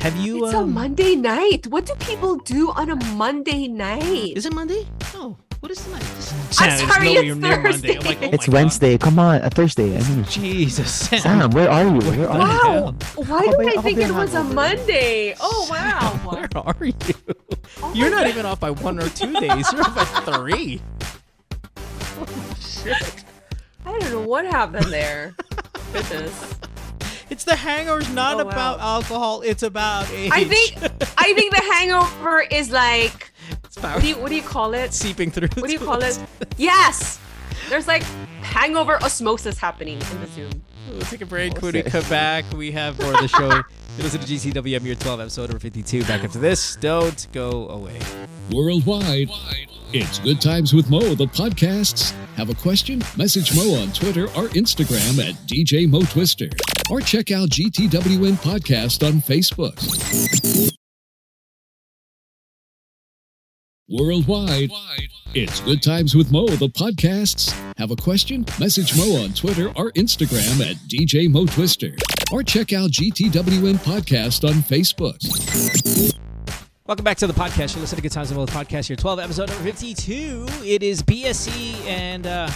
[0.00, 0.44] Have you?
[0.44, 1.66] It's a um, Monday night.
[1.66, 4.36] What do people do on a Monday night?
[4.36, 4.86] Is it Monday?
[5.14, 5.36] No.
[5.62, 6.00] What is tonight?
[6.00, 7.96] This- I'm sorry, nowhere it's near Monday.
[7.96, 8.52] I'm like, oh it's my God.
[8.52, 8.98] Wednesday.
[8.98, 9.96] Come on, a Thursday.
[9.96, 11.20] I mean, Jesus, Sam.
[11.20, 11.98] Sam, where are you?
[12.00, 12.82] Where are you?
[12.82, 12.94] Wow.
[13.14, 14.42] Why Ako did I ako think it was a?
[14.42, 15.36] Monday?
[15.40, 16.18] Oh wow.
[16.34, 16.92] Where are you?
[17.80, 18.28] Oh You're not God.
[18.30, 19.72] even off by one or two days.
[19.72, 20.80] You're off by three.
[22.18, 23.24] Oh, shit,
[23.86, 25.34] I don't know what happened there.
[25.92, 26.54] Goodness.
[27.30, 28.50] It's the hangover's not Oh, wow.
[28.50, 29.40] about alcohol.
[29.42, 30.30] It's about age.
[30.34, 30.74] I think
[31.16, 33.31] I think the hangover is like
[33.76, 34.92] it's what do you what do you call it?
[34.92, 35.48] seeping through.
[35.56, 36.18] What do you to call it?
[36.58, 37.18] Yes.
[37.68, 38.02] There's like
[38.42, 40.62] hangover osmosis happening in the Zoom.
[40.90, 41.54] We'll take a break.
[41.56, 43.62] Oh, When we come back, we have more of the show.
[43.98, 46.04] You listen to GTWM Year 12, episode number 52.
[46.04, 46.76] Back after this.
[46.76, 48.00] Don't go away.
[48.50, 49.28] Worldwide,
[49.92, 52.12] it's Good Times with Mo, the podcasts.
[52.36, 53.02] Have a question?
[53.18, 56.48] Message Mo on Twitter or Instagram at DJ Mo Twister.
[56.90, 60.72] Or check out GTWM Podcast on Facebook.
[63.92, 64.70] Worldwide,
[65.34, 67.52] it's Good Times with Mo, the podcasts.
[67.76, 68.46] Have a question?
[68.58, 71.94] Message Mo on Twitter or Instagram at DJ Mo Twister.
[72.32, 75.20] Or check out GTWM Podcast on Facebook.
[76.86, 77.74] Welcome back to the podcast.
[77.74, 80.46] You're listening to Good Times with Mo, the Podcast here, 12 episode number 52.
[80.64, 82.50] It is BSE, and uh,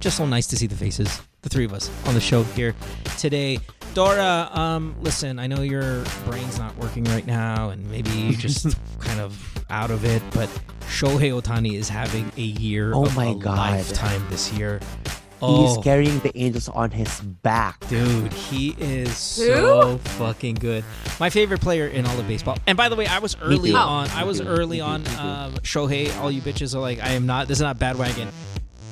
[0.00, 2.74] just so nice to see the faces, the three of us on the show here
[3.18, 3.60] today.
[3.94, 8.76] Dora, um, listen, I know your brain's not working right now, and maybe you just
[8.98, 10.48] kind of out of it, but
[10.82, 13.56] Shohei Ohtani is having a year Oh of my a God.
[13.56, 14.80] lifetime this year.
[15.42, 17.80] He's Oh, carrying the Angels on his back.
[17.88, 20.84] Dude, he is so fucking good.
[21.18, 22.58] My favorite player in all of baseball.
[22.66, 23.76] And by the way, I was early too.
[23.76, 24.08] on.
[24.10, 26.14] I was early on um, Shohei.
[26.20, 27.48] All you bitches are like, I am not.
[27.48, 28.28] This is not bandwagon.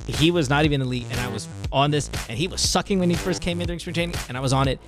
[0.06, 3.10] He was not even elite, and I was on this, and he was sucking when
[3.10, 4.78] he first came in during spring training, and I was on it.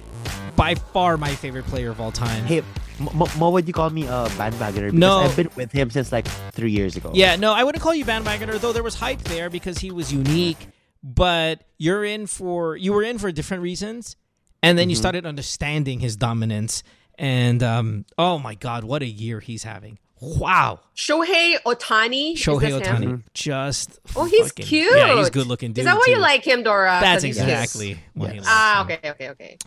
[0.57, 2.45] By far, my favorite player of all time.
[2.45, 2.63] Hey,
[3.01, 4.75] Mo, Mo, would you call me a bandwagoner?
[4.87, 5.19] Because No.
[5.19, 7.11] I've been with him since like three years ago.
[7.15, 10.13] Yeah, no, I wouldn't call you bandwagoner, though there was hype there because he was
[10.13, 10.59] unique.
[11.03, 14.17] But you're in for you were in for different reasons,
[14.63, 15.01] and then you Mm-hmm.
[15.01, 16.83] started understanding his dominance.
[17.19, 19.99] And um, oh my God, what a year he's having!
[20.21, 22.35] Wow, Shohei Ohtani.
[22.35, 23.03] is Shohei this him?
[23.23, 24.95] Ohtani, just Oh, he's fucking- cute.
[24.95, 25.73] Yeah, he's good looking.
[25.73, 26.99] Dude, Is that why you like him, Dora?
[27.01, 27.49] That's he's cute?
[27.49, 28.45] exactly why he Yes.
[28.45, 28.93] likes Ah, him.
[28.99, 29.59] okay, okay, okay.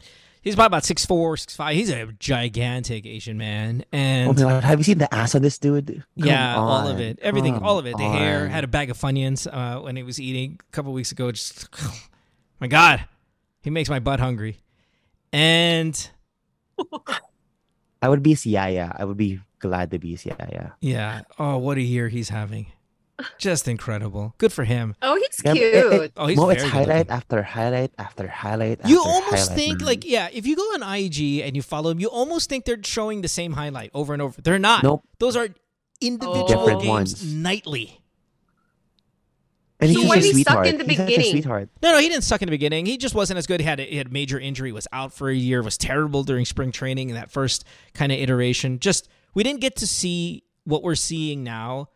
[0.43, 1.73] He's probably about six four, six five.
[1.75, 5.41] He's a gigantic Asian man, Oh and my god, have you seen the ass on
[5.41, 5.87] this dude?
[5.87, 7.95] Come yeah, all of it, everything, come all of it.
[7.97, 11.13] The hair had a bag of Funyuns uh, when he was eating a couple weeks
[11.13, 11.31] ago.
[11.31, 11.69] Just
[12.59, 13.05] my God,
[13.61, 14.57] he makes my butt hungry.
[15.31, 16.09] And
[18.01, 18.93] I would be his yaya.
[18.99, 20.73] I would be glad to be his yaya.
[20.81, 22.67] yeah, oh, what a year he's having!
[23.37, 24.33] Just incredible.
[24.39, 24.95] Good for him.
[25.01, 25.63] Oh, he's Yeah, cute.
[25.65, 28.79] it- it- Oh, he's Mo, it's very good highlight after highlight after highlight.
[28.85, 29.55] You after almost highlight.
[29.57, 29.85] think mm.
[29.85, 32.83] like yeah, if you go on IG and you follow him, you almost think they're
[32.83, 34.41] showing the same highlight over and over.
[34.41, 34.83] They're not.
[34.83, 35.03] Nope.
[35.19, 35.47] Those are
[36.01, 37.23] individual Different games ones.
[37.33, 37.99] nightly.
[39.79, 40.67] and he's So such why a did he suck sweetheart.
[40.67, 41.31] in the He's such a beginning?
[41.31, 41.69] sweetheart.
[41.81, 42.85] No, no, he didn't suck in the beginning.
[42.85, 43.59] He just wasn't as good.
[43.59, 46.71] He had he had major injury, was out for a year, was terrible during spring
[46.71, 48.79] training in that first kind of iteration.
[48.79, 51.89] Just we didn't get to see what we're seeing now.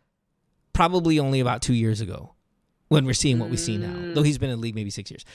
[0.77, 2.35] Probably only about two years ago,
[2.89, 3.93] when we're seeing what we see now.
[4.13, 4.25] Though mm.
[4.25, 5.25] he's been in the league maybe six years,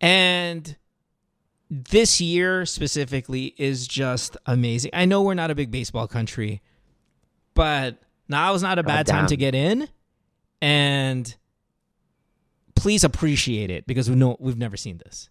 [0.00, 0.76] and
[1.70, 4.90] this year specifically is just amazing.
[4.92, 6.62] I know we're not a big baseball country,
[7.54, 9.88] but now is not a bad time to get in,
[10.60, 11.32] and
[12.74, 15.30] please appreciate it because we know we've never seen this.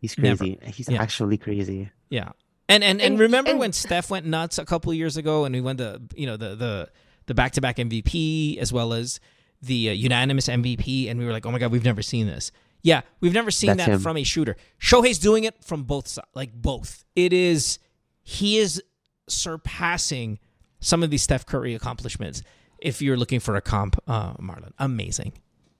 [0.00, 0.44] He's Never.
[0.44, 0.58] crazy.
[0.66, 1.00] He's Yeah.
[1.00, 1.90] actually crazy.
[2.10, 2.32] Yeah.
[2.68, 5.46] And and, and, And- remember and- when Steph went nuts a couple of years ago
[5.46, 6.90] and we went the you know the the
[7.26, 9.20] the back to back MVP as well as
[9.62, 12.52] the uh, unanimous MVP and we were like oh my god we've never seen this.
[12.82, 14.00] Yeah, we've never seen That's that him.
[14.00, 14.56] from a shooter.
[14.80, 17.04] Shohei's doing it from both sides, like both.
[17.16, 17.78] It is
[18.22, 18.82] he is
[19.28, 20.38] surpassing
[20.80, 22.42] some of these Steph Curry accomplishments.
[22.78, 25.32] If you're looking for a comp, uh, Marlon, amazing.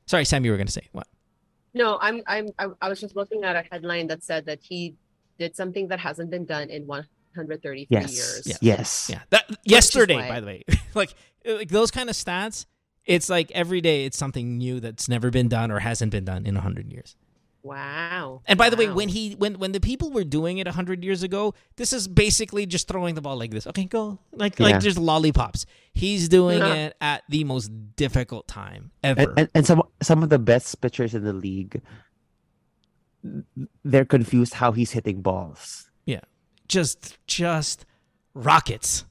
[0.07, 1.07] Sorry, Sam, you were going to say what?
[1.75, 4.97] No, I'm I'm I, I was just looking at a headline that said that he
[5.39, 6.87] did something that hasn't been done in
[7.37, 8.13] 133 Yes.
[8.15, 8.47] years.
[8.47, 8.57] Yeah.
[8.61, 9.09] Yes.
[9.11, 12.67] Yeah, that yesterday, why- by the way, like like those kind of stats.
[13.05, 16.45] It's like every day it's something new that's never been done or hasn't been done
[16.45, 17.15] in a hundred years.
[17.63, 18.43] Wow.
[18.47, 21.05] And by the way, when he when when the people were doing it a hundred
[21.05, 23.67] years ago, this is basically just throwing the ball like this.
[23.67, 24.67] Okay, go like Yeah.
[24.67, 25.67] like just lollipops.
[25.95, 26.75] He's doing Uh-huh.
[26.75, 29.21] it at the most difficult time ever.
[29.21, 31.81] And, and, and some some of the best pitchers in the league,
[33.85, 35.86] they're confused how he's hitting balls.
[36.69, 37.85] Yeah, just just
[38.35, 39.05] rockets.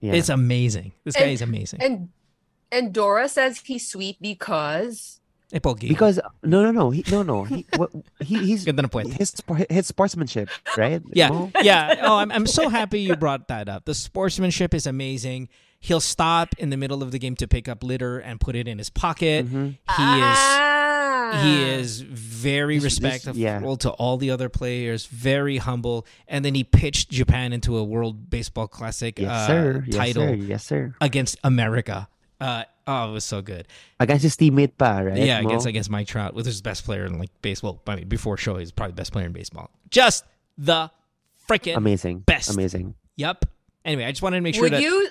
[0.00, 0.12] Yeah.
[0.14, 0.92] It's amazing.
[1.04, 1.82] This guy And- is amazing.
[1.82, 2.08] and
[2.70, 5.20] and Dora says he's sweet because
[5.78, 7.90] because no no no he, no no he what,
[8.20, 9.12] he he's Ganda na puwet.
[9.12, 9.32] his
[9.70, 11.50] his sportsmanship right Yeah, Mo?
[11.62, 12.00] yeah.
[12.02, 13.84] Oh, I'm, I'm so happy you brought that up.
[13.84, 15.48] The sportsmanship is amazing.
[15.78, 18.66] He'll stop in the middle of the game to pick up litter and put it
[18.66, 19.46] in his pocket.
[19.46, 19.76] Mhm.
[19.96, 20.38] He is
[21.42, 23.60] He is very This- this- respectful yeah.
[23.76, 28.30] to all the other players, very humble, and then he pitched Japan into a World
[28.30, 32.08] Baseball Classic yes uh, sir yes title sir yes sir against America.
[32.40, 33.66] Uh, oh, it was so good.
[34.00, 35.48] against his teammate pa right yeah, Mo?
[35.48, 37.80] against against Mike Trout, with his best player in like baseball.
[37.86, 39.70] I mean, before show, he's probably the best player in baseball.
[39.90, 40.24] Just
[40.58, 40.90] the
[41.48, 42.50] freaking amazing best.
[42.50, 43.44] amazing Yep.
[43.84, 45.08] Anyway, I just wanted to make sure Would that you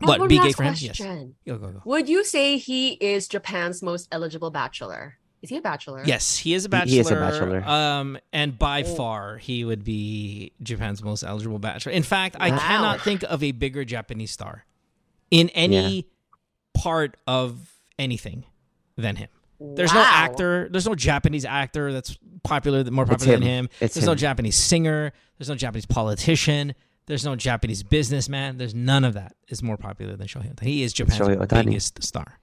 [0.00, 0.74] What, one be gay last for him?
[0.78, 0.98] Yes.
[1.00, 1.82] go go go.
[1.84, 5.18] Would you say he is Japan's most eligible bachelor?
[5.42, 6.02] Is he a bachelor?
[6.04, 6.88] Yes, he is a bachelor.
[6.88, 7.62] He- he is a bachelor.
[7.64, 8.94] Um, and by Oh.
[8.94, 11.92] far, he would be Japan's most eligible bachelor.
[11.92, 14.64] In fact, I cannot think of a bigger Japanese star
[15.30, 16.08] in any
[16.74, 18.44] part of anything
[18.96, 19.28] than him.
[19.60, 20.68] There's no actor.
[20.70, 23.64] There's no Japanese actor that's popular, more It's popular than him.
[23.66, 23.68] him.
[23.80, 24.14] It's there's no.
[24.14, 25.12] Japanese singer.
[25.38, 26.74] There's no Japanese politician.
[27.06, 28.58] There's no Japanese businessman.
[28.58, 30.62] There's none of that is more popular than Shohei Ohtani.
[30.64, 32.38] He is Japan's biggest star.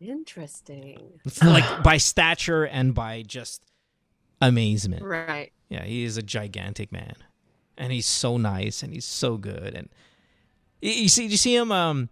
[0.00, 1.20] Interesting.
[1.44, 3.62] like by stature and by just
[4.40, 5.02] amazement.
[5.04, 5.52] Right.
[5.68, 7.14] Yeah, he is a gigantic man,
[7.78, 9.74] and he's so nice and he's so good.
[9.74, 9.88] And
[10.82, 11.70] you, you see, you see him.
[11.70, 12.08] Um,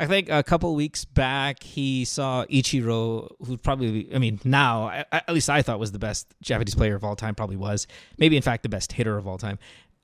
[0.00, 5.04] I think a couple weeks back he saw Ichiro, who probably, I mean, now I,
[5.12, 7.34] I- at least I thought was the best Japanese player of all time.
[7.34, 9.58] Probably was, maybe in fact the best hitter of all time.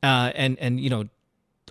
[0.04, 1.04] Uh, and and you know,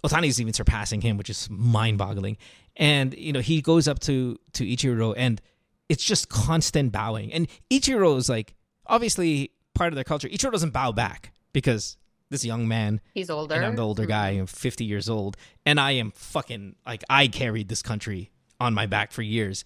[0.04, 2.38] Ohtani's even surpassing him, which is mind-boggling.
[2.76, 5.40] And you know, he goes up to to Ichiro, and
[5.88, 7.32] it's just constant bowing.
[7.32, 8.56] And Ichiro is like
[8.88, 10.28] obviously part of their culture.
[10.28, 11.98] Ichiro doesn't bow back because
[12.30, 13.54] this young man He's older.
[13.54, 14.30] and I'm the older guy.
[14.30, 18.88] I'm 50 years old, and I am fucking like I carried this country on my
[18.88, 19.64] back for years.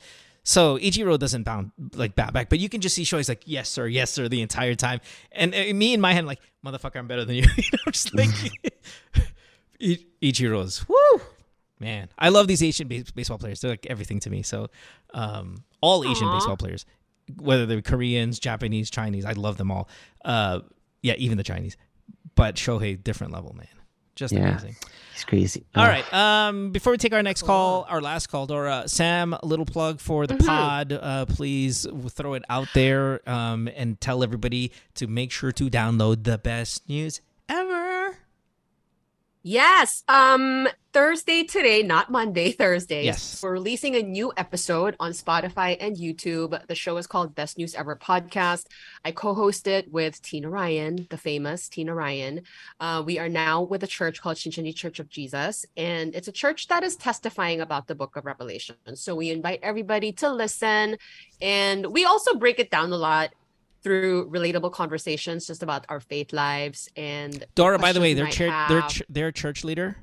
[0.47, 3.67] So Ichiro doesn't bound like bow back, but you can just see Shohei's like yes
[3.67, 5.01] sir, yes sir the entire time,
[5.33, 7.41] and uh, me in my head like motherfucker, I'm better than you.
[7.57, 8.29] you know, just like
[9.81, 10.87] I- Ichiro's.
[10.87, 11.21] Woo,
[11.81, 13.59] man, I love these Asian base- baseball players.
[13.59, 14.41] They're like everything to me.
[14.41, 14.69] So
[15.13, 16.37] um, all Asian Aw.
[16.37, 16.85] baseball players,
[17.35, 19.89] whether they're Koreans, Japanese, Chinese, I love them all.
[20.23, 20.61] Uh,
[21.01, 21.75] yeah, even the Chinese.
[22.35, 23.67] But Shohei, different level, man.
[24.17, 24.49] Just Yeah.
[24.49, 24.75] amazing.
[25.13, 25.63] It's crazy.
[25.75, 25.89] All Ugh.
[25.89, 26.13] right.
[26.13, 29.99] Um, before we take our next call, our last call, Dora, Sam, a little plug
[29.99, 30.45] for the Mhm.
[30.45, 30.91] pod.
[30.93, 36.23] Uh, please throw it out there um, and tell everybody to make sure to download
[36.23, 37.23] the best news ever.
[39.49, 40.03] Yes.
[40.09, 43.05] Um Thursday today, not Monday, Thursday.
[43.05, 43.41] Yes.
[43.41, 46.67] We're releasing a new episode on Spotify and YouTube.
[46.67, 48.65] The show is called Best News Ever Podcast.
[49.05, 52.41] I co-host it with Tina Ryan, the famous Tina Ryan.
[52.81, 56.33] Uh, we are now with a church called Shincheonji Church of Jesus, and it's a
[56.33, 58.75] church that is testifying about the book of Revelation.
[58.95, 60.97] So we invite everybody to listen,
[61.41, 63.33] and we also break it down a lot
[63.87, 68.25] through relatable conversations just about our faith lives and Dora, by the way, you their
[68.25, 69.95] might church, their ch- their church leader,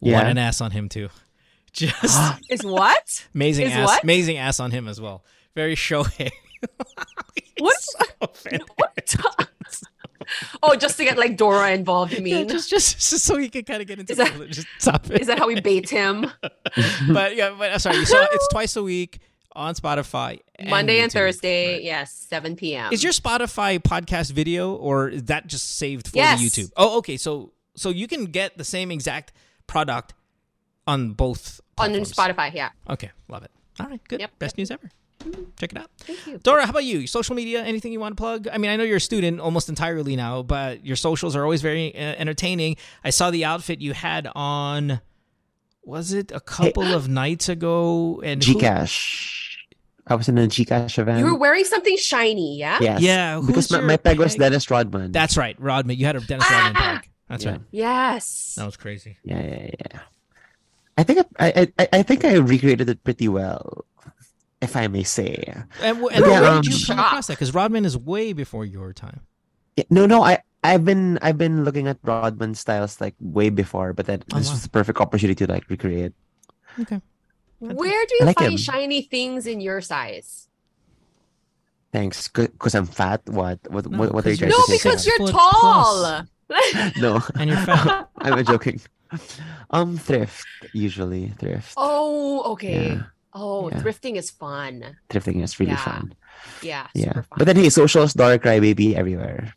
[0.00, 0.18] Yeah.
[0.18, 1.08] what an ass on him too.
[1.72, 3.28] Just is what?
[3.32, 4.02] amazing Is ass, what?
[4.02, 5.24] amazing ass on him as well.
[5.54, 6.30] Very Shohei.
[7.58, 7.76] What?
[7.80, 9.20] So fantastic.
[10.62, 12.48] oh, just to get like Dora involved, you Yeah, mean?
[12.48, 15.10] just, just just so he can kind of get into Is that- the just stop
[15.10, 15.20] it.
[15.20, 16.30] Is that how we bait him?
[17.12, 18.04] but yeah, but uh, sorry.
[18.04, 19.20] So it's twice a week
[19.56, 21.10] on Spotify, Monday and.
[21.12, 21.82] Thursday, Right.
[21.84, 22.92] yes, 7 p.m.
[22.92, 26.40] Is your Spotify podcast video, or is that just saved for Yes.
[26.40, 26.72] the YouTube?
[26.76, 27.16] Oh, okay.
[27.16, 29.32] So so you can get the same exact
[29.66, 30.14] product
[30.86, 32.12] on both on platforms.
[32.12, 32.54] Spotify?
[32.54, 32.70] Yeah.
[32.88, 33.50] Okay, love it.
[33.78, 34.20] All right, good.
[34.20, 34.90] Yep, Best news ever.
[35.58, 35.90] Check it out.
[35.98, 36.38] Thank you.
[36.38, 37.06] Dora, how about you?
[37.06, 37.62] Social media?
[37.62, 38.48] Anything you want to plug?
[38.50, 41.60] I mean, I know you're a student almost entirely now, but your socials are always
[41.60, 42.76] very uh, entertaining.
[43.04, 45.00] I saw the outfit you had on.
[45.84, 48.20] Was it a couple of nights ago?
[48.24, 49.36] And who- Gcash.
[50.06, 51.18] I was in a Gcash event.
[51.20, 52.78] You were wearing something shiny, yeah?
[52.80, 53.00] yes.
[53.00, 54.40] Yeah, Because my, my peg was peg?
[54.40, 55.12] Dennis Rodman.
[55.12, 55.96] That's right, Rodman.
[55.98, 56.80] You had a Dennis Rodman Ah!
[57.00, 57.10] tag.
[57.28, 57.50] That's Yeah.
[57.52, 57.60] right.
[57.70, 58.54] Yes.
[58.58, 59.18] That was crazy.
[59.22, 60.00] Yeah, yeah, yeah.
[60.98, 63.84] I think I, I, I, I think I recreated it pretty well,
[64.60, 65.44] if I may say.
[65.80, 67.34] And, w- and Yeah, where um, did you come across that?
[67.34, 69.20] Because Rodman is way before your time.
[69.76, 73.92] Yeah, no, no, I I've been I've been looking at Rodman styles like way before,
[73.92, 74.52] but then Oh, this wow.
[74.52, 76.12] was the perfect opportunity to like recreate.
[76.80, 77.00] Okay.
[77.60, 78.58] Where do you like find him.
[78.58, 80.48] shiny things in your size?
[81.92, 83.20] Thanks, because I'm fat.
[83.26, 83.58] What?
[83.68, 83.90] What?
[83.90, 84.76] No, what, what are you 'cause trying No, to say?
[84.78, 86.22] because you're Foot tall.
[86.96, 88.08] no, And you're fat.
[88.18, 88.80] I'm joking.
[89.70, 91.74] Um, thrift usually thrift.
[91.76, 92.94] oh, okay.
[92.94, 93.02] Yeah,
[93.34, 93.80] Oh, Yeah.
[93.82, 94.96] thrifting is fun.
[95.08, 96.14] thrifting is really Yeah, fun.
[96.62, 96.86] Yeah.
[96.94, 97.38] Yeah, fun.
[97.38, 99.54] but then hey, socials, Dora Crybaby everywhere.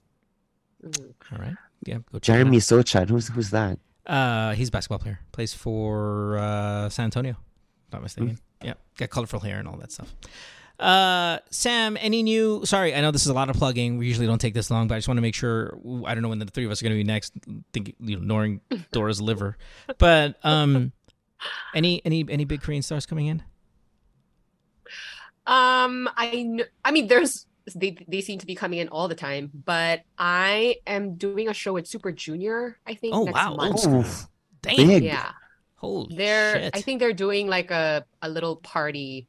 [0.84, 1.14] Mm.
[1.32, 1.56] All right.
[1.86, 1.98] Yeah.
[2.12, 3.80] Go check Jeremy Sochan, who's who's that?
[4.06, 5.20] Uh, he's a basketball player.
[5.32, 7.36] Plays for uh, San Antonio.
[7.92, 8.38] Not mistaken.
[8.62, 8.74] Yeah.
[8.98, 10.14] Got colorful hair and all that stuff.
[10.80, 12.66] Uh, Sam, any new?
[12.66, 13.98] Sorry, I know this is a lot of plugging.
[13.98, 15.78] We usually don't take this long, but I just want to make sure.
[16.06, 17.34] I don't know when the three of us are going to be next.
[17.72, 18.60] Think you know, ignoring
[18.92, 19.58] Dora's liver,
[20.00, 20.92] but um,
[21.76, 23.44] any any any big Korean stars coming in?
[25.46, 29.16] Um, I kn- I mean, there's they they seem to be coming in all the
[29.16, 32.78] time, but I am doing a show with Super Junior.
[32.86, 33.88] I think Oh, next wow, old month.
[33.88, 34.28] Oof,
[34.62, 34.76] Damn.
[34.88, 35.04] big.
[35.04, 35.32] Yeah,
[35.76, 36.54] Holy they're.
[36.64, 36.76] shit.
[36.76, 39.28] I think they're doing like a a little party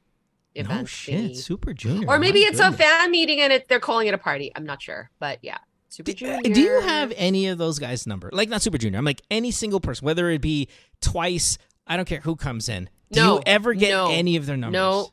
[0.54, 0.80] event.
[0.80, 1.14] no shit.
[1.32, 1.36] thingy.
[1.36, 2.08] Super Junior.
[2.08, 2.74] or maybe My it's goodness.
[2.80, 4.50] a fan meeting and it they're calling it a party.
[4.56, 5.58] I'm not sure, but yeah,
[5.88, 6.36] Super Do, Junior.
[6.36, 8.30] uh, do you have any of those guys' number?
[8.32, 8.98] Like not Super Junior.
[8.98, 10.68] I'm like any single person, whether it be
[11.00, 11.56] twice.
[11.86, 12.88] I don't care who comes in.
[13.12, 14.72] Do No, you ever get no, any of their numbers?
[14.72, 15.10] No,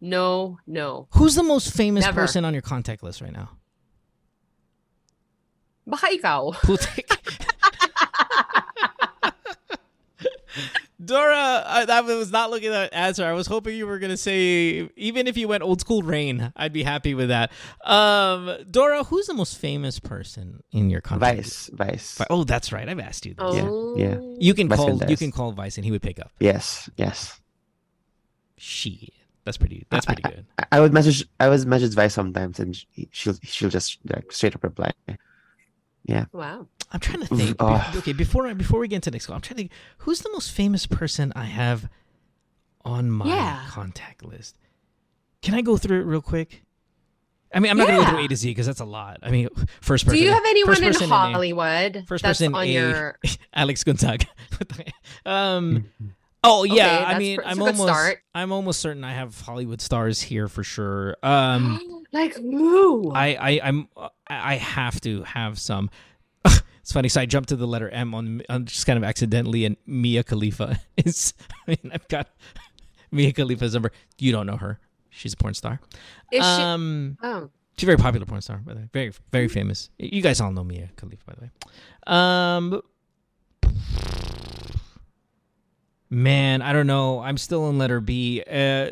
[0.00, 1.08] no, no.
[1.12, 2.20] Who's the most famous Never.
[2.20, 3.50] person on your contact list right now?
[5.86, 6.52] Baka ikaw.
[6.54, 7.14] Putik.
[11.02, 13.24] Dora, I, that was not looking at that answer.
[13.24, 16.72] I was hoping you were gonna say even if you went old school rain, I'd
[16.72, 17.52] be happy with that.
[17.84, 21.36] Um, Dora, who's the most famous person in your contact?
[21.36, 22.18] Vice, Vice.
[22.18, 22.88] Vi- Oh, that's right.
[22.88, 23.44] I've asked you this.
[23.46, 24.18] Oh, yeah.
[24.40, 25.00] You can Vice call.
[25.04, 26.32] You can call Vice, and he would pick up.
[26.40, 27.40] Yes, yes.
[28.56, 29.10] Shit,
[29.48, 29.86] that's pretty.
[29.90, 30.44] That's pretty good.
[30.58, 31.24] I, I would message.
[31.40, 34.92] I would message Vice sometimes, and she, she'll she'll just like straight up reply.
[36.04, 36.26] Yeah.
[36.32, 36.66] Wow.
[36.92, 37.56] I'm trying to think.
[37.60, 37.92] Oh.
[37.96, 39.72] Okay, before I, before we get into the next call, I'm trying to think.
[39.98, 41.88] Who's the most famous person I have
[42.84, 43.64] on my Yeah.
[43.68, 44.56] contact list?
[45.42, 46.64] Can I go through it real quick?
[47.54, 49.18] I mean, I'm not gonna go through A to Z because that's a lot.
[49.22, 49.48] I mean,
[49.80, 50.18] first person.
[50.18, 51.14] Do you have anyone first in person A.
[51.14, 52.66] Hollywood First that's person on A.
[52.72, 53.18] your?
[53.54, 54.26] Alex Gonzaga.
[55.26, 55.90] um.
[56.44, 58.18] Oh yeah, Okay, I mean, I'm almost, start.
[58.34, 61.16] I'm almost certain I have Hollywood stars here for sure.
[61.22, 63.10] Um, like who?
[63.12, 63.88] I, I, I'm,
[64.28, 65.90] I have to have some.
[66.44, 67.08] it's funny.
[67.08, 70.22] So I jumped to the letter M on, on just kind of accidentally, and Mia
[70.22, 71.34] Khalifa is.
[71.66, 72.28] I mean, I've got
[73.10, 73.90] Mia Khalifa's number.
[74.18, 74.78] You don't know her.
[75.10, 75.80] She's a porn star.
[76.30, 76.62] Is she?
[76.62, 78.88] um, Oh, She's a very popular porn star, by the way.
[78.92, 79.90] Very, very famous.
[79.98, 81.50] You guys all know Mia Khalifa, by the way.
[82.06, 82.82] Um,
[86.10, 87.20] man, I don't know.
[87.20, 88.42] I'm still in letter B.
[88.50, 88.90] Uh,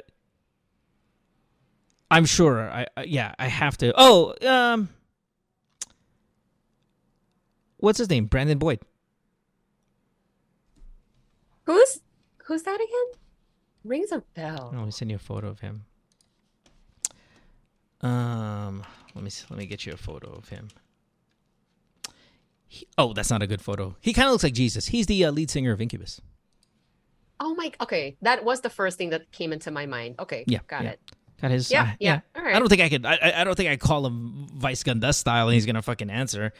[2.10, 2.70] I'm sure.
[2.70, 3.92] I, I yeah, I have to.
[3.96, 4.88] Oh, um,
[7.78, 8.26] what's his name?
[8.26, 8.80] Brandon Boyd.
[11.64, 12.00] who's
[12.44, 13.20] who's that again?
[13.84, 14.70] Rings a bell.
[14.72, 15.84] Oh, let me send you a photo of him.
[18.00, 20.68] Um, let me let me get you a photo of him.
[22.68, 23.96] He- oh, that's not a good photo.
[24.00, 24.88] He kind of looks like Jesus.
[24.88, 26.20] He's the uh, lead singer of Incubus.
[27.40, 27.72] Oh my.
[27.80, 30.16] Okay, that was the first thing that came into my mind.
[30.18, 30.90] Okay, Yeah, got yeah.
[30.90, 31.00] it.
[31.40, 31.70] Got his.
[31.70, 32.20] Yeah, uh, yeah.
[32.34, 32.54] All right.
[32.56, 33.04] I don't think I could.
[33.04, 36.52] I, I- don't think I call him Vice Ganda style, and he's gonna fucking answer.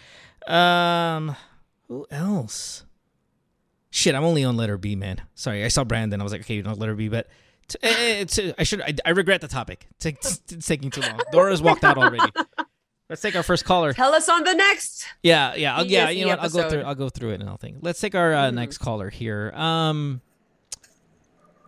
[0.47, 1.35] Um,
[1.89, 2.85] who else?
[3.91, 5.23] Shit, I'm only on letter B, man.
[5.35, 6.21] Sorry, I saw Brandon.
[6.21, 7.29] I was like, okay, you know, letter B, but
[7.69, 8.83] t- eh, eh, I should.
[8.83, 9.87] I, I regret the topic.
[10.05, 11.21] It's, taking too long.
[11.33, 12.31] Dora's walked out already.
[13.09, 13.93] Let's take our first caller.
[13.95, 15.07] Tell us on the next.
[15.23, 16.11] Yeah, yeah, I'll, yeah.
[16.11, 16.41] You know what?
[16.41, 16.83] I'll go through.
[16.83, 17.79] I'll go through it and I'll think.
[17.81, 18.55] Let's take our uh, Mhm.
[18.55, 19.53] next caller here.
[19.55, 20.21] Um.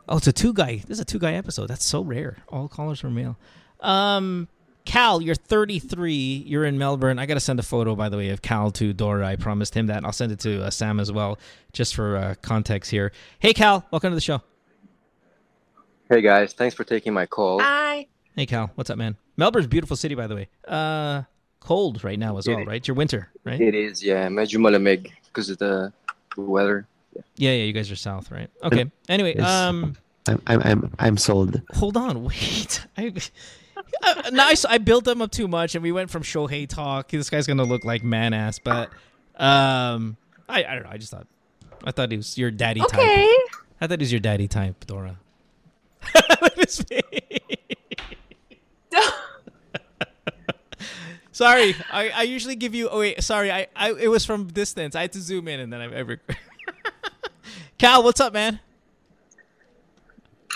[0.09, 0.77] Oh, it's a two guy.
[0.87, 1.67] This is a two guy episode.
[1.69, 2.39] That's so rare.
[2.49, 3.37] All callers are male.
[3.81, 4.49] Um,
[4.85, 6.45] Cal, you're 33.
[6.47, 7.19] You're in Melbourne.
[7.19, 9.27] I gotta send a photo, by the way, of Cal to Dora.
[9.27, 10.05] I promised him that.
[10.05, 11.39] I'll send it to uh, Sam as well,
[11.75, 13.13] just for uh, context here.
[13.39, 14.41] Hey, Cal, welcome to the show.
[16.09, 17.61] Hey guys, thanks for taking my call.
[17.61, 18.07] Hi.
[18.35, 19.17] Hey, Cal, what's up, man?
[19.37, 20.49] Melbourne's a beautiful city, by the way.
[20.67, 21.23] Uh,
[21.61, 22.67] cold right now as It well, is.
[22.67, 22.77] right?
[22.77, 23.61] It's your winter, right?
[23.61, 25.93] It is, yeah, medyo malamig because of the
[26.39, 26.87] weather.
[27.37, 27.65] Yeah, yeah.
[27.65, 28.51] You guys are south, right?
[28.63, 28.91] Okay.
[29.09, 29.47] Anyway, Yes.
[29.49, 29.97] um.
[30.27, 31.63] I'm I'm I'm I'm sold.
[31.75, 32.87] hold on, wait.
[32.99, 33.15] I,
[34.03, 34.65] uh, nice.
[34.67, 37.09] I built them up too much, and we went from Shohei talk.
[37.09, 38.91] This guy's gonna look like man ass, but
[39.37, 40.91] um, I, I don't know.
[40.91, 41.27] I just thought,
[41.85, 42.93] I thought he was your daddy type.
[42.95, 43.27] Okay.
[43.81, 45.17] I thought he was your daddy type, Dora.
[51.33, 52.89] Sorry, I, I usually give you.
[52.89, 53.53] Oh wait, sorry.
[53.53, 54.97] I, I it was from distance.
[54.97, 55.85] I had to zoom in, and then I.
[55.99, 56.21] I rec-
[57.79, 58.61] Cal, what's up, man?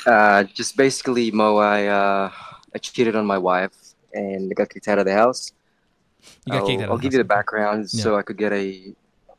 [0.07, 2.33] Uh, just basically, Mo, I uh,
[2.75, 3.71] I cheated on my wife
[4.13, 5.53] and I got kicked out of the house.
[6.47, 6.89] You got I'll, kicked out.
[6.89, 7.39] I'll of the give you the house.
[7.39, 8.93] background so I could get a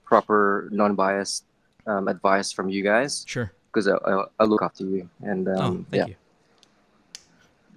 [0.05, 1.43] proper, non-biased
[1.87, 3.51] um, advice from you guys Sure.
[3.67, 5.09] because I, I, I look after you.
[5.21, 6.15] And um, oh, thank yeah, you.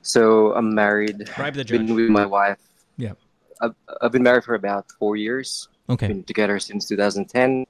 [0.03, 1.29] so I'm married.
[1.37, 1.87] Bribe the judge.
[1.87, 2.59] Been with my wife.
[2.97, 3.13] Yeah.
[3.61, 5.69] I've, I've been married for about four years.
[5.89, 6.09] Okay.
[6.09, 7.67] Been together since 2010.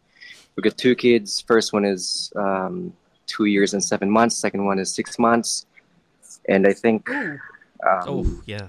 [0.56, 1.42] We got two kids.
[1.42, 2.92] First one is um,
[3.26, 4.36] two years and seven months.
[4.36, 5.66] Second one is six months.
[6.48, 7.40] And I think, um,
[7.84, 8.68] Oh yeah,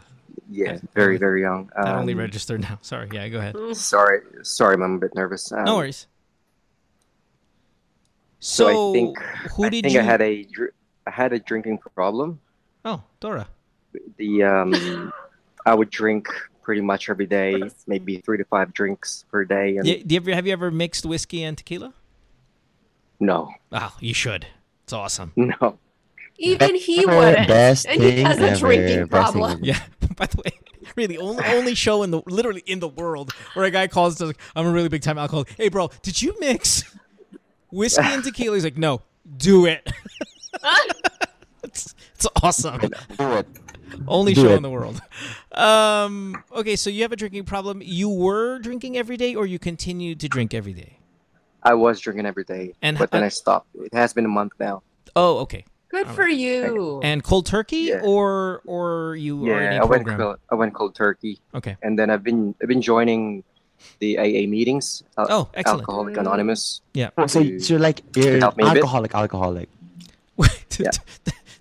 [0.50, 1.70] yeah, that very only- very young.
[1.76, 2.78] that only Um, registered now.
[2.82, 3.08] Sorry.
[3.12, 3.56] Yeah, go ahead.
[3.76, 5.52] Sorry, sorry, I'm a bit nervous.
[5.52, 6.08] Um, No worries.
[8.40, 9.20] So, So, I think
[9.56, 10.00] who I did think you?
[10.00, 10.74] I had a dr-
[11.06, 12.40] I had a drinking problem.
[12.86, 13.48] oh, Dora.
[14.18, 15.14] The um,
[15.66, 16.28] I would drink
[16.68, 19.78] pretty much every day, maybe three to five drinks per day.
[19.78, 21.94] And Do you, ever have you ever mixed whiskey and tequila?
[23.22, 24.48] no, Oh, you should.
[24.84, 25.32] It's awesome.
[25.38, 25.80] no.
[26.38, 27.48] Even he wouldn't.
[27.48, 29.52] Best and he thing has a ever, drinking best problem.
[29.54, 29.60] ever.
[29.66, 29.80] Yeah.
[30.18, 30.52] By the way,
[30.98, 34.26] really only only show in the literally in the world where a guy calls to
[34.26, 35.52] like, I'm a really big time alcoholic.
[35.52, 36.84] Hey, bro, did you mix
[37.72, 38.56] whiskey and tequila?
[38.58, 39.02] He's like, no,
[39.38, 39.90] do it.
[41.64, 42.82] it's, it's awesome.
[42.82, 42.90] Do
[43.38, 43.48] it.
[44.08, 44.56] Only Do show it.
[44.58, 45.02] in the world.
[45.58, 46.44] Um.
[46.54, 47.82] Okay, so you have a drinking problem.
[47.84, 51.00] You were drinking every day, or you continued to drink every day?
[51.64, 53.68] I was drinking every day, And but then uh, I stopped.
[53.74, 54.84] It has been a month now.
[55.16, 55.66] Oh, okay.
[55.90, 57.02] Good for you.
[57.04, 58.02] And cold turkey, Yeah.
[58.04, 61.76] or or you are in Yeah, a I went cold, I went cold turkey, Okay.
[61.82, 63.44] and then I've been I've been joining
[63.98, 65.02] the AA meetings.
[65.18, 65.82] Al- Oh, excellent.
[65.90, 66.18] Alcoholic.
[66.18, 66.82] Anonymous.
[66.94, 67.10] Yeah.
[67.18, 68.84] Oh, so, so you're like you're Help me a bit.
[68.84, 69.70] alcoholic, alcoholic.
[70.38, 70.92] Wait, Yeah.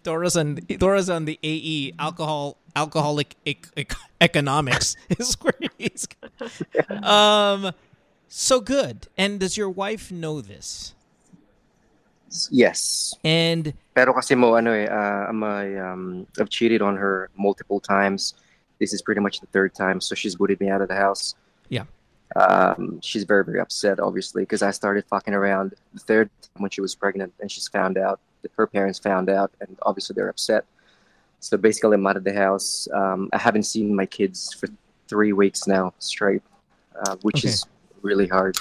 [0.07, 6.07] Dora's on Dora's on the AE alcohol alcoholic ec- ec- economics is where he's.
[7.03, 7.73] Um,
[8.29, 9.09] so good.
[9.19, 10.95] And does your wife know this?
[12.53, 17.81] Yes, And pero kasi mo ano eh, uh, a, um, I've cheated on her multiple
[17.81, 18.35] times.
[18.79, 21.35] This is pretty much the third time, so she's booted me out of the house.
[21.69, 21.91] Yeah.
[22.37, 26.71] Um, she's very very upset, obviously, because I started fucking around the third time when
[26.71, 28.21] she was pregnant, and she's found out.
[28.57, 30.65] Her parents found out, and obviously they're upset.
[31.41, 32.89] So basically, I'm out of the house.
[32.93, 34.69] Um, I haven't seen my kids for
[35.09, 36.43] three weeks now straight,
[37.03, 37.49] uh, which Okay.
[37.49, 37.65] is
[38.03, 38.57] really hard.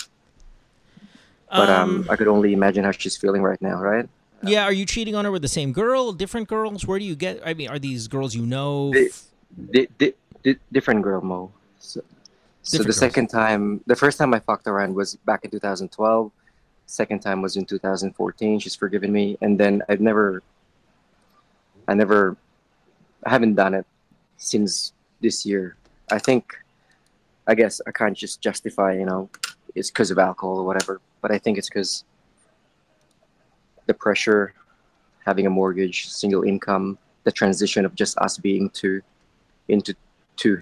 [1.49, 4.09] But um, Um, I could only imagine how she's feeling right now, right?
[4.43, 6.85] yeah, are you cheating on her with the same girl, different girls?
[6.85, 7.41] Where do you get?
[7.45, 8.91] I mean, are these girls you know?
[8.93, 9.09] Di-
[9.71, 10.13] di- di-
[10.43, 11.51] di- different girl, Mo.
[11.79, 12.01] So,
[12.61, 12.97] so the girls.
[12.97, 16.31] second time, the first time I fucked around was back in 2012.
[16.85, 18.59] Second time was in 2014.
[18.59, 20.43] She's forgiven me, and then I've never,
[21.87, 22.37] I never,
[23.25, 23.85] I haven't done it
[24.37, 25.77] since this year.
[26.11, 26.55] I think,
[27.47, 29.29] I guess I can't just justify, you know,
[29.73, 31.01] it's because of alcohol or whatever.
[31.21, 32.03] But I think it's because
[33.87, 34.53] the pressure,
[35.25, 39.01] having a mortgage, single income, the transition of just us being two
[39.67, 39.95] into
[40.35, 40.61] two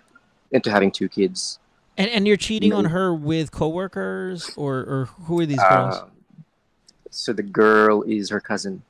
[0.51, 1.59] into having two kids.
[1.97, 5.95] And and you're cheating on her with coworkers or or who are these girls?
[5.95, 6.05] Uh,
[7.13, 8.81] so the girl is her cousin.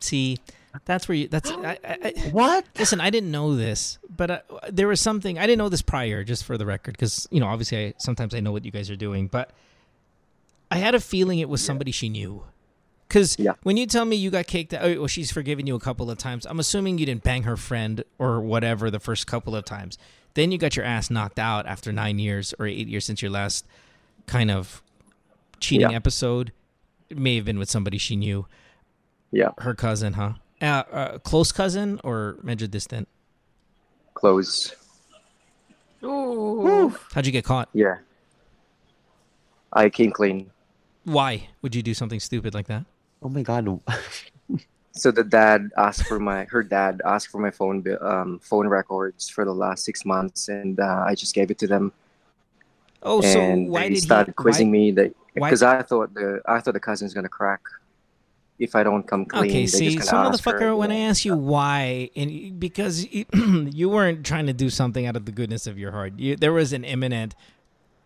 [0.00, 0.38] See,
[0.84, 1.28] that's where you.
[1.28, 2.64] That's I, I, I, What?
[2.78, 3.00] listen.
[3.00, 4.40] I didn't know this, but uh,
[4.70, 7.46] there was something I didn't know this prior, just for the record, because you know,
[7.46, 9.50] obviously, I sometimes I know what you guys are doing, but
[10.70, 12.42] I had a feeling it was somebody she knew.
[13.08, 13.52] Because Yeah.
[13.62, 16.10] when you tell me you got kicked out, oh, well, she's forgiven you a couple
[16.10, 16.46] of times.
[16.46, 19.98] I'm assuming you didn't bang her friend or whatever the first couple of times.
[20.32, 23.30] Then you got your ass knocked out after nine years or eight years since your
[23.30, 23.64] last
[24.26, 24.82] kind of
[25.60, 25.96] cheating Yeah.
[25.96, 26.50] episode.
[27.14, 28.46] It may have been with somebody she knew.
[29.30, 30.32] Yeah, Her cousin, huh?
[30.60, 33.08] Uh, uh, close cousin or major distant?
[34.14, 34.74] close.
[36.02, 36.94] Ooh.
[37.12, 37.68] How'd you get caught?
[37.72, 37.98] Yeah.
[39.72, 40.50] I came clean.
[41.04, 42.84] Why would you do something stupid like that?
[43.22, 43.68] Oh my god.
[44.96, 49.28] So the dad asked for my her dad asked for my phone um, phone records
[49.28, 51.92] for the last six months, and uh, I just gave it to them.
[53.04, 53.38] Oh, so
[53.68, 54.34] why they did started he?
[54.34, 57.60] quizzing why, me that because I thought the I thought the cousin's gonna crack
[58.58, 59.44] if I don't come clean.
[59.50, 61.08] Okay, they're see, so gonna her, motherfucker, you when I know.
[61.10, 65.66] ask you why, and because you weren't trying to do something out of the goodness
[65.66, 67.34] of your heart, you, there was an imminent.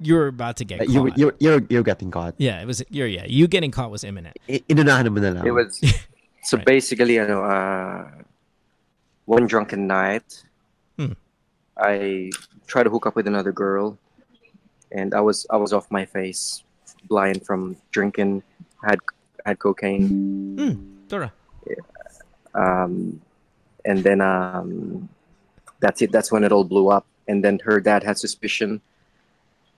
[0.01, 0.89] You were about to get caught.
[0.89, 2.35] you you're, you're you're getting caught.
[2.39, 2.83] yeah, it was.
[2.89, 3.27] You're yeah.
[3.27, 4.39] You getting caught was imminent.
[4.49, 5.47] I- Inunahan mo na lang.
[5.47, 5.79] It was
[6.43, 6.67] so Right.
[6.67, 8.07] basically, you know, uh,
[9.27, 10.43] one drunken night,
[10.97, 11.13] Hmm.
[11.77, 12.31] I
[12.67, 13.99] tried to hook up with another girl,
[14.93, 16.63] and I was I was off my face,
[17.09, 18.43] blind from drinking,
[18.85, 18.99] had
[19.47, 20.75] had cocaine, Hmm.
[21.09, 21.33] Dora.
[22.55, 23.21] um,
[23.85, 25.09] and then um,
[25.81, 26.13] that's it.
[26.13, 28.81] That's when it all blew up, and then her dad had suspicion,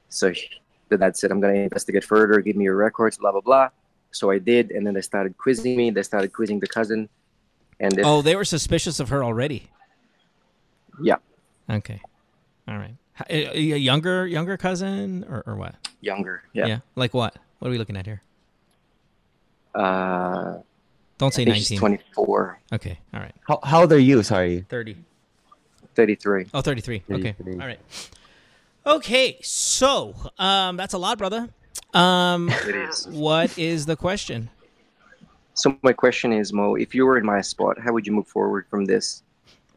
[0.09, 0.49] so he-
[0.89, 2.41] the dad said, "I'm gonna investigate further.
[2.41, 3.69] Give me your records, blah blah blah."
[4.13, 5.91] So I did, and then they started quizzing me.
[5.91, 7.09] They started quizzing the cousin,
[7.79, 9.71] and if, Oh, they were suspicious of her already.
[11.01, 11.17] yeah,
[11.71, 12.01] Okay.
[12.67, 12.95] All right.
[13.29, 15.75] H- A, a younger younger cousin or, or what?
[16.01, 16.67] younger, yeah.
[16.67, 17.37] Yeah, Like what?
[17.59, 18.23] What are we looking at here?
[19.75, 20.59] Uh,
[21.19, 21.79] Don't say think 19.
[21.79, 22.99] 24, Okay.
[23.15, 23.35] All right.
[23.47, 24.23] How how old are you?
[24.23, 24.65] Sorry.
[24.69, 24.97] 30.
[25.95, 26.47] 33.
[26.55, 27.03] Oh, 33.
[27.11, 27.33] Okay.
[27.33, 27.53] 33.
[27.61, 27.79] All right.
[28.87, 29.39] Okay.
[29.43, 31.49] So, um, that's a lot, brother.
[31.93, 33.07] Um, It is.
[33.09, 34.49] what is the question?
[35.55, 38.27] So my question is, Mo, if you were in my spot, how would you move
[38.29, 39.23] forward from this?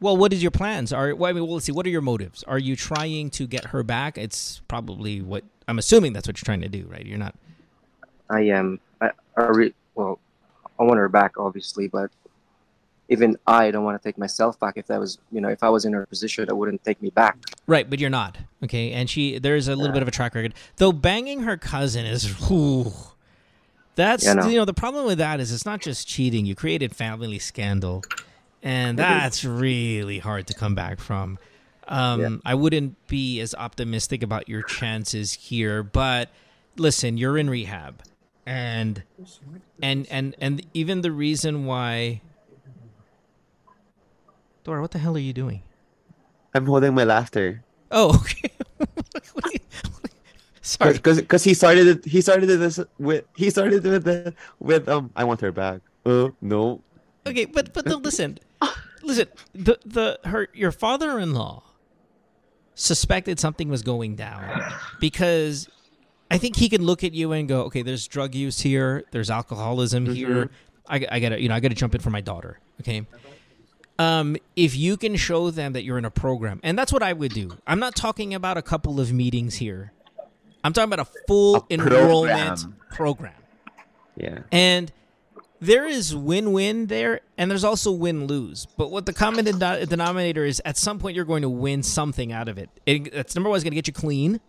[0.04, 0.92] Well, what is your plans?
[0.92, 1.72] Are well, I mean, well, let's see.
[1.72, 2.42] What are your motives?
[2.42, 4.18] Are you trying to get her back?
[4.18, 6.12] It's probably what I'm assuming.
[6.12, 7.06] That's what you're trying to do, right?
[7.06, 7.34] You're not.
[8.28, 8.80] I am.
[9.00, 10.20] I, I re- well,
[10.78, 12.10] I want her back, obviously, but
[13.08, 14.74] even I don't want to take myself back.
[14.76, 17.08] If that was, you know, if I was in her position, that wouldn't take me
[17.08, 17.38] back.
[17.66, 18.36] Right, but you're not.
[18.62, 20.52] Okay, and she there's a little bit of a track record.
[20.76, 22.92] Though banging her cousin is whew,
[23.94, 24.48] that's Yeah, know.
[24.48, 26.44] you know the problem with that is it's not just cheating.
[26.44, 28.04] You created family scandal,
[28.64, 31.38] and that's really hard to come back from.
[31.86, 32.30] Um, Yeah.
[32.44, 36.30] I wouldn't be as optimistic about your chances here, but
[36.76, 38.02] listen, you're in rehab,
[38.46, 39.02] and
[39.82, 42.22] and and and even the reason why.
[44.64, 45.62] Dora, what the hell are you doing?
[46.54, 47.62] I'm holding my laughter.
[47.90, 48.50] Oh, okay.
[49.52, 49.58] You-
[50.62, 50.94] Sorry.
[50.94, 55.24] Because he started it he started this with he started with the with um I
[55.24, 55.82] want her back.
[56.06, 56.80] Uh no.
[57.26, 58.38] Okay, but but no, listen,
[59.02, 59.28] listen.
[59.54, 61.62] The the her your father-in-law
[62.74, 64.60] suspected something was going down
[65.00, 65.68] because
[66.30, 69.30] I think he can look at you and go, okay, there's drug use here, there's
[69.30, 70.50] alcoholism here.
[70.88, 72.58] I, I gotta you know I gotta jump in for my daughter.
[72.80, 73.06] Okay.
[73.96, 77.12] Um, if you can show them that you're in a program, and that's what I
[77.12, 77.56] would do.
[77.64, 79.92] I'm not talking about a couple of meetings here.
[80.64, 82.76] I'm talking about a full A enrollment program.
[82.90, 83.32] program.
[84.16, 84.38] Yeah.
[84.50, 84.90] And
[85.64, 88.66] there is win-win there, and there's also win-lose.
[88.76, 92.32] But what the common denom- denominator is, at some point you're going to win something
[92.32, 92.68] out of it.
[92.86, 94.40] it that's number one is going to get you clean,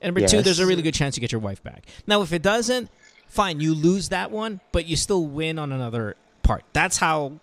[0.00, 1.86] and number two, there's a really good chance you get your wife back.
[2.06, 2.90] Now, if it doesn't,
[3.28, 6.64] fine, you lose that one, but you still win on another part.
[6.72, 7.40] That's how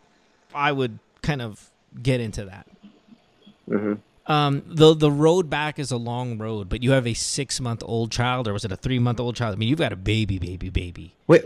[0.54, 1.70] I would kind of
[2.02, 2.68] get into that.
[3.68, 3.94] hmm
[4.26, 7.84] Um, the the road back is a long road, but you have a six month
[7.86, 9.54] old child, or was it a three month old child?
[9.54, 11.14] I mean, you've got a baby, baby, baby.
[11.28, 11.44] Wait,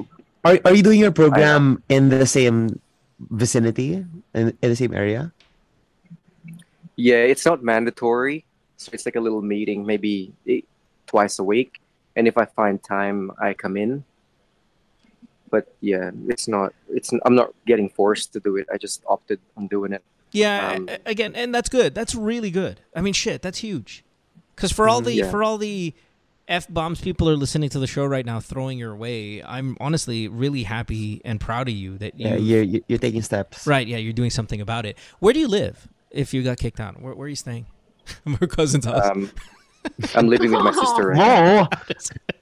[0.47, 2.79] are are you doing your program in the same
[3.19, 5.33] vicinity in, in the same area?
[6.95, 8.45] Yeah, it's not mandatory,
[8.77, 10.61] so it's like a little meeting, maybe eh,
[11.05, 11.79] twice a week.
[12.15, 14.03] And if I find time, I come in.
[15.49, 16.73] But yeah, it's not.
[16.89, 18.67] It's I'm not getting forced to do it.
[18.73, 20.03] I just opted on doing it.
[20.31, 21.95] Yeah, Um, again, and that's good.
[21.95, 22.81] That's really good.
[22.95, 24.03] I mean, shit, that's huge.
[24.55, 25.29] Because for all the yeah.
[25.29, 25.93] for all the
[26.47, 30.27] f bombs people are listening to the show right now, throwing your way, I'm honestly
[30.27, 32.27] really happy and proud of you that you.
[32.27, 33.67] Yeah, you're you're you're taking steps.
[33.67, 34.97] Right, yeah, you're doing something about it.
[35.19, 35.87] Where do you live?
[36.11, 37.65] If you got kicked out, where, where are you staying?
[38.25, 39.05] My cousin's house.
[39.05, 39.31] Um,
[40.15, 41.69] I'm living with my sister right now.
[41.71, 41.93] Oh,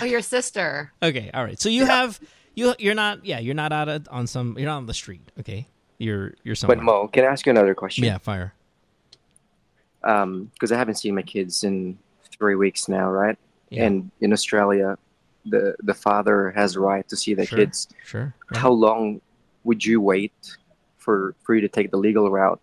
[0.00, 0.92] Oh, your sister.
[1.02, 1.60] Okay, all right.
[1.60, 2.18] So you have
[2.54, 5.30] you you're not yeah you're not out of, on some you're not on the street.
[5.40, 5.68] Okay,
[5.98, 6.76] you're you're somewhere.
[6.76, 8.04] But Mo, can I ask you another question?
[8.04, 8.54] yeah, fire.
[10.02, 11.98] Um, because I haven't seen my kids in
[12.38, 13.38] three weeks now, right?
[13.70, 13.84] Yeah.
[13.86, 14.96] And in Australia,
[15.46, 17.58] the the father has a right to see their Sure.
[17.58, 17.88] kids.
[18.04, 18.34] Sure.
[18.50, 18.60] right.
[18.60, 19.20] How long
[19.64, 20.32] would you wait
[20.98, 22.60] for for you to take the legal route?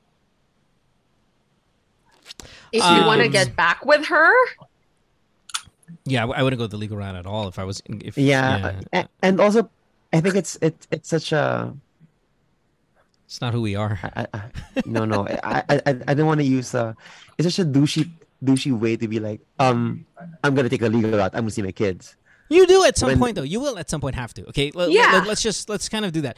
[2.72, 4.32] If you want to Um, get back with her,
[6.06, 7.82] Yeah, I wouldn't go the legal route at all if I was.
[7.86, 9.70] If yeah, a- and also,
[10.14, 11.76] I think it's it's it's such a
[13.28, 14.00] it's not who we are.
[14.16, 14.42] I, I,
[14.86, 16.94] no no I I I I don't want to use uh
[17.38, 18.10] it's such a douchey
[18.44, 20.06] douchey way to be like um
[20.44, 22.16] I'm gonna take a legal route I'm gonna see my kids
[22.50, 23.44] You do at some When- point though.
[23.48, 24.42] You will at some point have to.
[24.50, 24.72] Okay.
[24.76, 25.22] Let, Yeah.
[25.24, 26.36] Let, us just let's kind of do that.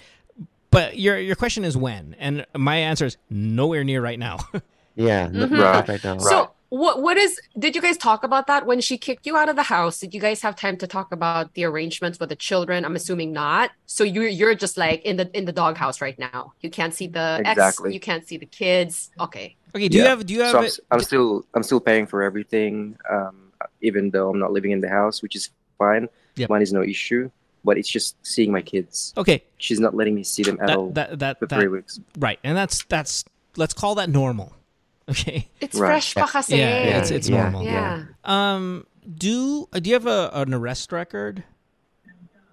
[0.70, 4.38] But your your question is when, and my answer is nowhere near right now.
[4.96, 5.58] yeah no- Mhm.
[5.58, 8.96] not right now so what what is did you guys talk about that when she
[8.98, 10.00] kicked you out of the house?
[10.00, 12.84] Did you guys have time to talk about the arrangements with the children?
[12.86, 13.70] I'm assuming not.
[13.86, 16.54] So you're you're just like in the in the doghouse right now.
[16.62, 17.94] You can't see the ex, Exactly.
[17.94, 19.12] you can't see the kids.
[19.20, 19.56] Okay.
[19.76, 19.88] Okay.
[19.90, 22.06] Do you have do you have So I'm, it- s- I'm still I'm still paying
[22.08, 23.52] for everything, um,
[23.82, 26.10] even though I'm not living in the house, which is fine.
[26.36, 26.50] Yep.
[26.50, 27.30] Mine is no issue.
[27.66, 29.14] But it's just seeing my kids.
[29.16, 29.42] okay?
[29.56, 31.98] She's not letting me see them at all That that that, for that three weeks.
[32.20, 33.24] right, and that's that's
[33.56, 34.52] let's call that normal.
[35.10, 35.48] Okay.
[35.60, 36.00] It's Right.
[36.00, 36.56] fresh pa kasi.
[36.60, 37.64] Yeah, Yeah, it's it's yeah, normal.
[37.64, 38.04] Yeah.
[38.24, 41.44] Um, do uh, do you have a, an arrest record?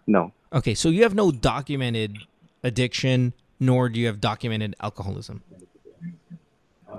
[0.07, 2.19] No, Okay, so you have no documented
[2.65, 5.43] addiction, nor do you have documented alcoholism.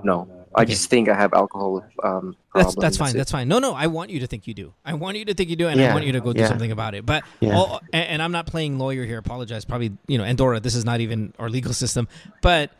[0.02, 0.28] No.
[0.54, 0.72] I Okay.
[0.72, 2.76] just think I have alcohol um, That's problems.
[2.76, 3.16] that's fine.
[3.16, 3.48] That's fine.
[3.48, 4.74] No, no, I want you to think you do.
[4.84, 6.48] I want you to think you do, and I want you to go do yeah.
[6.48, 7.06] something about it.
[7.06, 7.56] But Yeah.
[7.56, 9.16] all, and, and I'm not playing lawyer here.
[9.16, 9.64] Apologize.
[9.64, 10.60] Probably you know, Andorra.
[10.60, 12.06] This is not even our legal system.
[12.42, 12.70] But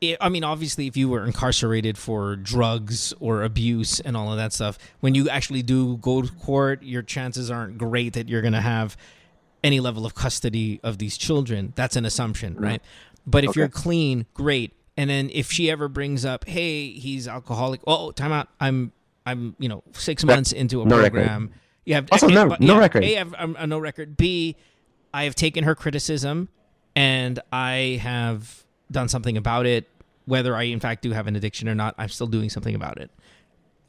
[0.00, 4.36] it, I mean, obviously, if you were incarcerated for drugs or abuse and all of
[4.38, 8.42] that stuff, when you actually do go to court, your chances aren't great that you're
[8.42, 8.96] going to have
[9.62, 11.72] any level of custody of these children.
[11.76, 12.82] That's an assumption, right?
[13.24, 13.60] But if Okay.
[13.60, 14.72] you're clean, great.
[14.96, 18.48] And then if she ever brings up, "Hey, he's alcoholic," oh, time out.
[18.60, 18.92] I'm,
[19.26, 21.12] I'm, you know, six months into a no record.
[21.24, 21.50] program.
[21.84, 23.04] You have Also, no- but no record.
[23.04, 24.16] A, I've, I'm a no record.
[24.16, 24.56] B,
[25.12, 26.48] I have taken her criticism,
[26.94, 29.88] and I have done something about it.
[30.26, 32.98] Whether I in fact do have an addiction or not, I'm still doing something about
[32.98, 33.10] it.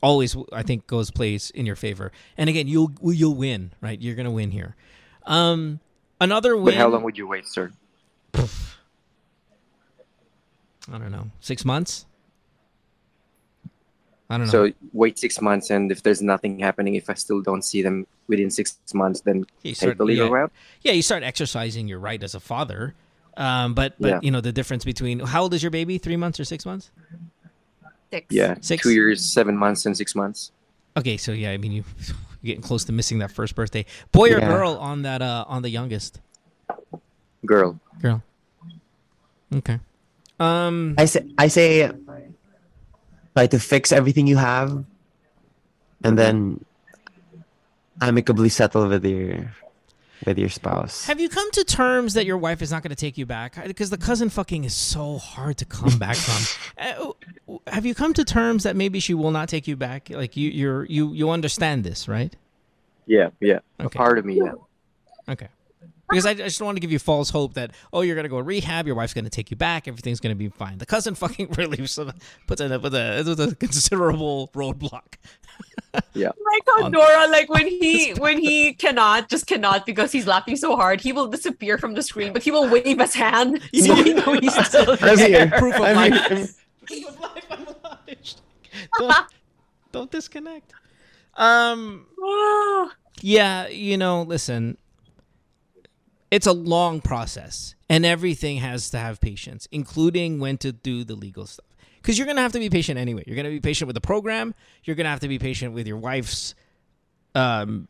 [0.02, 2.12] Always, I think, goes plays in your favor.
[2.38, 4.02] And again, you'll you'll win, right?
[4.02, 4.76] You're gonna win here.
[5.26, 5.80] Um,
[6.20, 6.66] another win.
[6.66, 7.72] But how long would you wait, sir?
[10.92, 11.30] I don't know.
[11.40, 12.06] Six months.
[14.30, 14.52] I don't know.
[14.52, 18.08] So wait six months, and if there's nothing happening, if I still don't see them
[18.28, 20.34] within six months, then You take start- the legal yeah.
[20.34, 20.52] route.
[20.82, 22.96] yeah, you start exercising your right as a father.
[23.38, 24.20] Um, but but Yeah.
[24.24, 25.98] you know the difference between how old is your baby?
[26.00, 26.90] Three months or six months?
[28.12, 28.26] Six.
[28.30, 28.82] Yeah, Six?
[28.84, 30.52] two years, seven months, and six months.
[30.98, 31.84] Okay, so yeah, I mean you
[32.42, 33.86] you're getting close to missing that first birthday.
[34.12, 34.48] Boy or Yeah.
[34.50, 36.20] girl on that uh on the youngest
[37.46, 38.24] Girl, girl.
[39.54, 39.80] Okay.
[40.40, 40.96] Um.
[40.98, 41.92] I say I say
[43.36, 44.86] try to fix everything you have
[46.04, 46.64] and then
[48.02, 49.52] amicably settle with your
[50.26, 52.96] with your spouse Have you come to terms that your wife is not going to
[52.96, 53.62] take you back?
[53.66, 56.42] Because the cousin fucking is so hard to come back from.
[56.78, 57.14] Uh,
[57.68, 60.10] have you come to terms that maybe she will not take you back?
[60.10, 62.36] Like you, you're you you understand this, right?
[63.06, 63.60] yeah, yeah.
[63.80, 63.98] A Okay.
[63.98, 64.54] part of me, yeah.
[65.30, 65.48] Okay.
[66.16, 68.30] Because I, I just don't want to give you false hope that oh you're gonna
[68.30, 70.78] go rehab, your wife's gonna take you back, everything's gonna be fine.
[70.78, 71.98] The cousin fucking really puts
[72.62, 75.16] it up with a with a considerable roadblock.
[76.14, 76.34] Like
[76.68, 80.76] how On- Dora, like when he when he cannot, just cannot because he's laughing so
[80.76, 84.14] hard, he will disappear from the screen, but he will wave his hand so we
[84.14, 85.48] know he's still I'm here.
[85.58, 86.28] Proof of I'm life.
[86.28, 86.48] here.
[86.86, 88.08] Proof of life, I'm.
[89.00, 89.26] Don't,
[89.94, 90.74] don't disconnect.
[91.36, 92.08] Um.
[93.22, 94.78] Yeah, you know, listen.
[96.36, 101.16] It's a long process and everything has to have patience including when to do the
[101.16, 101.66] legal stuff.
[102.02, 103.24] Because you're going to have to be patient anyway.
[103.26, 104.54] You're going to be patient with the program.
[104.84, 106.54] You're going to have to be patient with your wife's
[107.34, 107.88] um,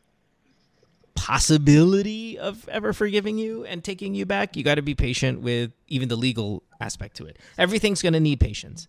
[1.16, 4.56] possibility of ever forgiving you and taking you back.
[4.56, 7.38] You got to be patient with even the legal aspect to it.
[7.58, 8.86] Everything's going to need patience.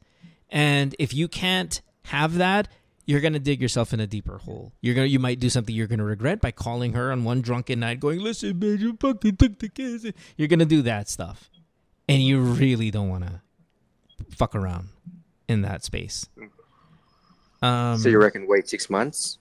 [0.50, 2.70] And if you can't have that
[3.08, 4.74] you're gonna dig yourself in a deeper hole.
[4.82, 7.80] You're gonna you might do something you're gonna regret by calling her on one drunken
[7.80, 10.06] night, going, "Listen, man, you fucking took the kids."
[10.36, 11.50] You're gonna do that stuff,
[12.08, 13.42] and you really don't want to
[14.36, 14.90] fuck around
[15.48, 16.28] in that space.
[17.62, 19.40] Um, so you reckon wait six months?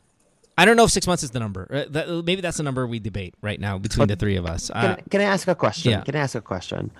[0.56, 1.68] I don't know if six months is the number.
[1.70, 4.70] Uh, that, maybe that's the number we debate right now between the three of us.
[4.70, 5.90] Can, Uh, can I ask a question?
[5.90, 6.00] yeah.
[6.00, 6.90] Can I ask a question?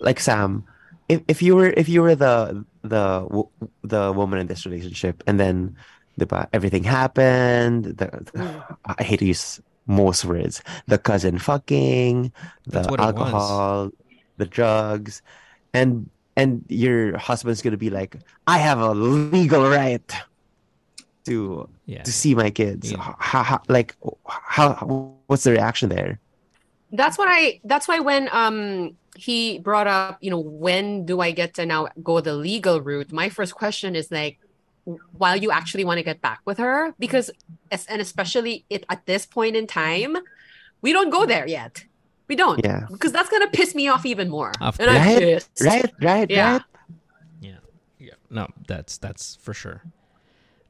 [0.00, 0.64] Like Sam,
[1.08, 3.44] if, if you were if you were the the
[3.82, 5.76] the woman in this relationship, and then
[6.16, 7.84] the everything happened.
[7.84, 10.62] The, the- I hate to use most words.
[10.86, 12.32] The cousin fucking,
[12.64, 13.14] the That's what it was.
[13.14, 13.90] alcohol,
[14.36, 15.22] the drugs,
[15.72, 20.12] and and your husband's gonna be like, I have a legal right
[21.26, 22.02] to yeah.
[22.02, 22.92] to see my kids.
[22.92, 23.14] Yeah.
[23.18, 23.96] How, how like
[24.26, 26.20] how what's the reaction there?
[26.92, 31.30] That's what I that's why when um he brought up, you know, when do I
[31.30, 33.12] get to now go the legal route?
[33.12, 34.38] My first question is like
[35.18, 37.30] while you actually want to get back with her because
[37.88, 40.16] and especially it at this point in time,
[40.82, 41.84] we don't go there yet.
[42.28, 42.64] We don't.
[42.64, 42.86] Yeah.
[42.90, 44.52] Because that's gonna piss me off even more.
[44.60, 45.50] Of and I'm Right, pissed.
[45.64, 46.52] Right, right, Yeah.
[46.52, 46.62] right.
[47.40, 47.56] Yeah,
[47.98, 48.14] yeah.
[48.30, 49.82] No, that's that's for sure.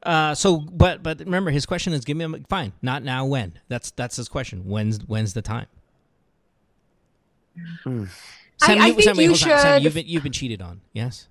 [0.03, 2.73] Uh, so, but but remember, his question is, give me a fine.
[2.81, 3.25] Not now.
[3.25, 3.59] When?
[3.67, 4.61] That's that's his question.
[4.65, 5.65] When's when's the time?
[7.85, 8.07] Mm.
[8.61, 9.37] Sam, I you, think Sam, you hold on.
[9.37, 10.81] Sam, should- you've been you've been cheated on.
[10.93, 11.27] Yes.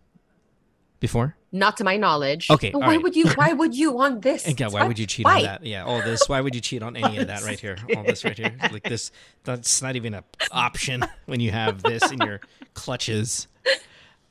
[0.98, 1.36] Before.
[1.52, 2.50] Not to my knowledge.
[2.50, 3.02] Okay, all why right.
[3.02, 4.46] would you why would you want this?
[4.46, 5.36] And yeah, why Why- would you cheat why?
[5.38, 5.64] on that?
[5.66, 6.28] Yeah, all this.
[6.28, 7.76] Why would you cheat on any of that right here?
[7.96, 9.10] All this right here, like this.
[9.44, 12.40] That's not even an option when you have this in your
[12.74, 13.46] clutches.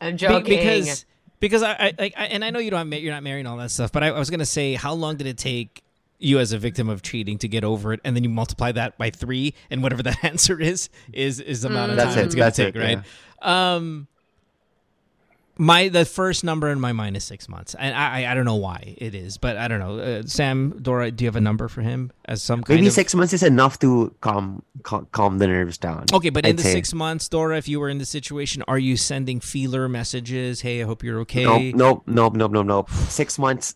[0.01, 0.57] I'm Be- joking.
[0.57, 1.05] because
[1.39, 3.57] because I, I, I and I know you don't have, you're not married and all
[3.57, 5.83] that stuff, but I, I was gonna say, how long did it take
[6.17, 8.97] you as a victim of cheating to get over it, and then you multiply that
[8.97, 12.25] by three, and whatever that answer is is is the amount of That's time it,
[12.27, 13.01] it's gonna take, it, right?
[13.41, 14.07] Um,
[15.57, 18.45] my the first number in my mind is six months, and I I, I don't
[18.45, 19.99] know why it is, but I don't know.
[19.99, 22.93] Uh, Sam, Dora, do you have a number for him as some kind Maybe of
[22.93, 26.05] six months is enough to calm calm, calm the nerves down.
[26.13, 26.73] Okay, but in I'd the say.
[26.73, 30.61] six months, Dora, if you were in the situation, are you sending feeler messages?
[30.61, 31.71] Hey, I hope you're okay.
[31.71, 32.89] Nope, nope, nope, nope, nope, nope.
[33.09, 33.75] Six months,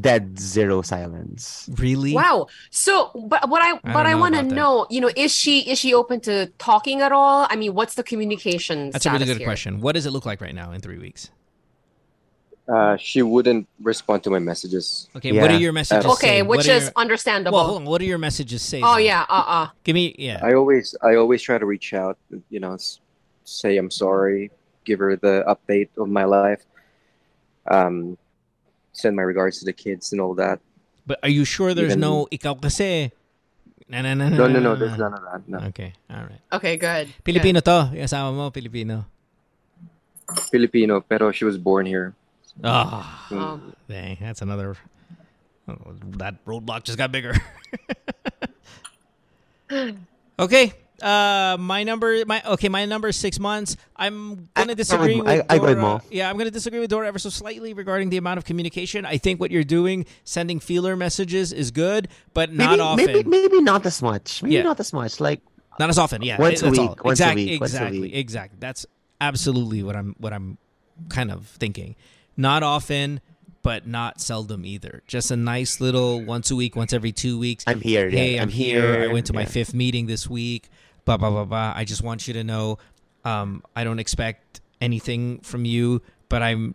[0.00, 1.68] dead zero silence.
[1.78, 2.12] Really?
[2.14, 2.48] Wow.
[2.70, 5.94] So, but what I don't I, want to know, you know, is she is she
[5.94, 7.46] open to talking at all?
[7.48, 8.90] I mean, what's the communication?
[8.90, 9.46] That's a really good here?
[9.46, 9.80] question.
[9.80, 11.30] What does it look like right now in three weeks?
[12.68, 15.08] Uh, she wouldn't respond to my messages.
[15.16, 16.04] Okay, what are your messages?
[16.04, 16.42] Okay, say?
[16.42, 17.56] which What is your- understandable.
[17.56, 17.84] well, hold on.
[17.86, 18.82] What do your messages say?
[18.84, 19.06] oh then?
[19.06, 20.40] yeah, uh uh Give me yeah.
[20.42, 22.18] I always, I always try to reach out.
[22.50, 22.76] You know,
[23.44, 24.50] say I'm sorry,
[24.84, 26.62] give her the update of my life,
[27.70, 28.18] um,
[28.98, 30.58] send my regards to the kids and all that.
[31.06, 33.14] But are you sure there's Even- no ikaw kasi?
[33.88, 35.48] Na, na, na, na, No, no, no, there's none of that.
[35.48, 35.58] No.
[35.72, 36.42] Okay, all right.
[36.52, 37.08] Okay, good.
[37.24, 37.88] Filipino to.
[37.96, 39.08] Yung asawa mo, Filipino.
[40.52, 42.12] Filipino, pero she was born here.
[42.60, 43.38] Ah, Good.
[43.38, 44.18] Um, dang.
[44.20, 44.76] That's another.
[45.68, 47.32] oh, that roadblock just got bigger.
[50.38, 50.72] okay.
[51.02, 53.76] Uh, my number, my okay, my number is six months.
[53.96, 55.76] I'm gonna I- disagree I- with I- I Dora.
[55.76, 56.00] Mo.
[56.10, 59.04] Yeah, I'm gonna disagree with Dora ever so slightly regarding the amount of communication.
[59.06, 63.06] I think what you're doing, sending feeler messages, is good, but not maybe, often.
[63.06, 64.42] maybe, maybe not as much.
[64.42, 64.62] Maybe Yeah.
[64.62, 65.20] not as much.
[65.20, 65.40] Like
[65.78, 66.40] Not as often, yeah.
[66.40, 66.96] Once a that's week, all.
[67.04, 68.14] once a exactly, week, a exactly, week.
[68.16, 68.56] exactly.
[68.58, 68.84] That's
[69.20, 70.58] absolutely what I'm what I'm
[71.08, 71.94] kind of thinking.
[72.36, 73.20] Not often,
[73.62, 75.02] but not seldom either.
[75.06, 77.62] Just a nice little once a week, once every two weeks.
[77.68, 78.10] I'm here.
[78.10, 79.02] hey, yeah, I'm, here.
[79.08, 79.46] I went to my yeah.
[79.48, 80.68] fifth meeting this week.
[81.08, 81.72] Blah blah blah blah.
[81.74, 82.76] I just want you to know,
[83.24, 86.74] um, I don't expect anything from you, but I'm,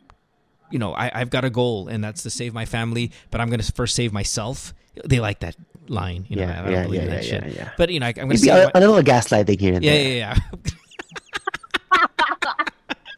[0.71, 3.11] you know, I, I've got a goal, and that's to save my family.
[3.29, 4.73] But I'm gonna first save myself.
[5.05, 5.55] They like that
[5.88, 6.43] line, you know.
[6.47, 7.43] Yeah, I don't yeah, believe yeah, that yeah, shit.
[7.45, 7.69] yeah, yeah.
[7.77, 9.84] But you know, I, I'm gonna Maybe save a, my- a little gaslighting here and
[9.84, 10.17] yeah, there.
[10.17, 10.36] yeah,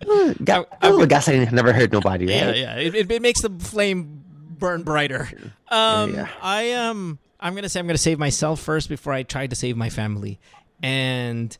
[0.07, 0.35] yeah.
[0.43, 2.57] Ga- a little gaslighting never hurt nobody, right?
[2.57, 2.75] yeah.
[2.75, 4.21] It, it, it makes the flame
[4.59, 5.29] burn brighter.
[5.69, 6.27] Um, yeah.
[6.41, 7.19] I am.
[7.39, 10.39] I'm gonna say I'm gonna save myself first before I try to save my family,
[10.85, 11.57] and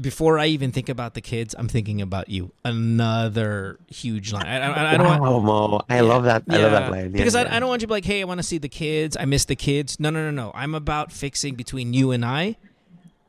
[0.00, 2.52] before I even think about the kids, I'm thinking about you.
[2.64, 4.46] Another huge line.
[4.46, 5.20] I, I, I don't want.
[5.22, 5.82] wow, Mo.
[5.90, 6.44] I love that.
[6.48, 7.04] I love that line.
[7.04, 7.42] Yeah, because yeah.
[7.42, 9.14] I, I don't want you to be like, hey, I want to see the kids.
[9.20, 10.00] I miss the kids.
[10.00, 10.52] No, no, no, no.
[10.54, 12.56] I'm about fixing between you and I,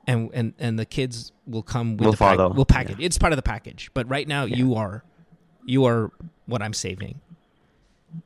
[0.07, 1.97] and and and the kids will come.
[1.97, 2.53] With Will the pack- follow.
[2.53, 2.97] Will package.
[3.01, 3.91] It's part of the package.
[3.93, 5.03] But right now, you are,
[5.65, 6.09] you are
[6.45, 7.19] what I'm saving.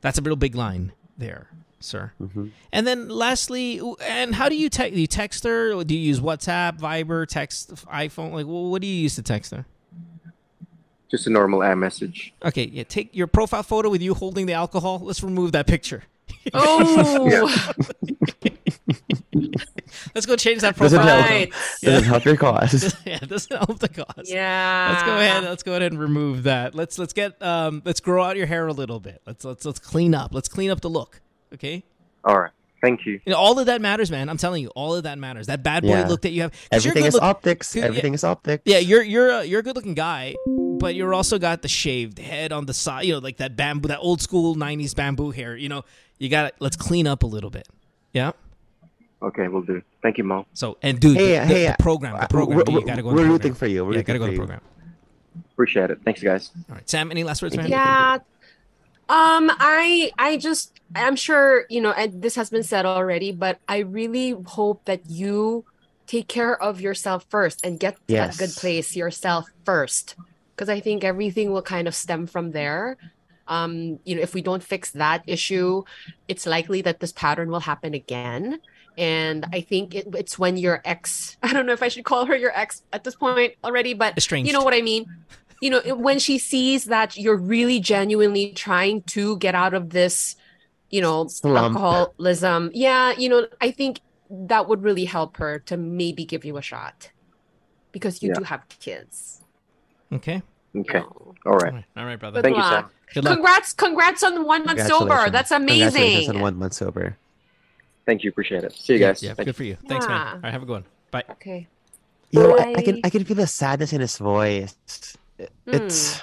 [0.02, 1.48] That's a real big line there.
[1.80, 2.12] Sir.
[2.20, 2.50] Mhm.
[2.72, 4.94] And then lastly, and how do you text?
[4.94, 5.82] Do you text her?
[5.84, 8.32] Do you use WhatsApp, Viber, text, iPhone?
[8.32, 9.66] Like, what do you use to text her?
[11.10, 12.32] Just a normal iMessage.
[12.44, 12.82] Okay, yeah.
[12.84, 15.00] Take your profile photo with you holding the alcohol.
[15.02, 16.02] Let's remove that picture.
[16.52, 17.50] Oh,
[20.14, 21.16] Let's go change that Doesn't profile.
[21.22, 21.30] help.
[21.30, 21.52] right.
[21.82, 22.94] Doesn't help your cause.
[23.06, 24.30] yeah, doesn't help the cause.
[24.30, 24.88] Yeah.
[24.92, 25.44] Let's go ahead.
[25.44, 26.74] Let's go ahead and remove that.
[26.74, 29.20] Let's let's get um let's grow out your hair a little bit.
[29.26, 30.34] Let's let's let's clean up.
[30.34, 31.20] Let's clean up the look.
[31.54, 31.82] Okay.
[32.24, 32.50] All right.
[32.80, 33.14] Thank you.
[33.26, 34.28] You know, all of that matters, man.
[34.28, 35.48] I'm telling you, all of that matters.
[35.48, 36.06] That bad boy Yeah.
[36.06, 36.52] look that you have.
[36.54, 37.74] you're Everything good is look- optics.
[37.74, 37.84] Yeah.
[37.86, 38.62] Everything is optics.
[38.66, 42.18] Yeah, you're you're a, you're a good looking guy, but you're also got the shaved
[42.20, 43.04] head on the side.
[43.06, 45.56] You know, like that bamboo, that old school '90s bamboo hair.
[45.56, 45.82] You know,
[46.18, 47.66] you got to Let's clean up a little bit.
[48.12, 48.30] Yeah.
[49.20, 49.82] Okay, we'll do.
[50.00, 50.46] Thank you, Mo.
[50.54, 52.58] So and dude, Hey, the, hey, the program, the uh, program.
[52.58, 53.12] we're- you gotta go.
[53.12, 53.84] we're rooting for you.
[53.84, 54.60] We're yeah, gotta go to the program.
[55.52, 55.98] Appreciate it.
[56.04, 56.52] Thanks, guys.
[56.68, 57.10] All right, Sam.
[57.10, 57.68] Any last words, man?
[57.68, 58.18] Yeah.
[59.08, 63.58] Um, I I just I'm sure you know, and this has been said already, but
[63.68, 65.64] I really hope that you
[66.06, 68.36] take care of yourself first and get to Yes.
[68.36, 70.16] that good place yourself first,
[70.54, 72.96] because I think everything will kind of stem from there.
[73.46, 75.84] Um, you know, if we don't fix that issue,
[76.26, 78.60] it's likely that this pattern will happen again.
[78.98, 82.26] And I think it, it's when your ex, I don't know if I should call
[82.26, 84.46] her your ex at this point already, but Estranged.
[84.46, 85.06] you know what I mean?
[85.60, 90.36] You know, when she sees that you're really genuinely trying to get out of this,
[90.90, 91.76] you know, Slump.
[91.76, 92.70] alcoholism.
[92.74, 94.00] Yeah, you know, I think
[94.30, 97.10] that would really help her to maybe give you a shot
[97.92, 98.34] because you Yeah.
[98.38, 99.42] do have kids.
[100.12, 100.42] Okay.
[100.76, 100.98] Okay.
[101.00, 101.34] No.
[101.46, 101.72] All All right.
[101.74, 101.84] right.
[101.96, 102.36] All right, brother.
[102.40, 102.84] Good Thank you, luck.
[102.84, 102.90] Sam.
[103.14, 103.34] Good luck.
[103.34, 104.98] Congrats, congrats on one month sober.
[104.98, 105.32] Congratulations.
[105.32, 106.36] That's Congratulations amazing.
[106.36, 107.16] on one month sober.
[108.06, 108.30] Thank you.
[108.30, 108.72] Appreciate it.
[108.74, 109.22] See you guys.
[109.22, 109.76] Yeah, Thank good for you.
[109.88, 110.26] Thanks, man.
[110.36, 110.84] All right, have a good one.
[111.10, 111.24] Bye.
[111.32, 111.66] Okay.
[112.30, 114.76] You know, I, I can I can feel the sadness in his voice.
[115.66, 116.20] It's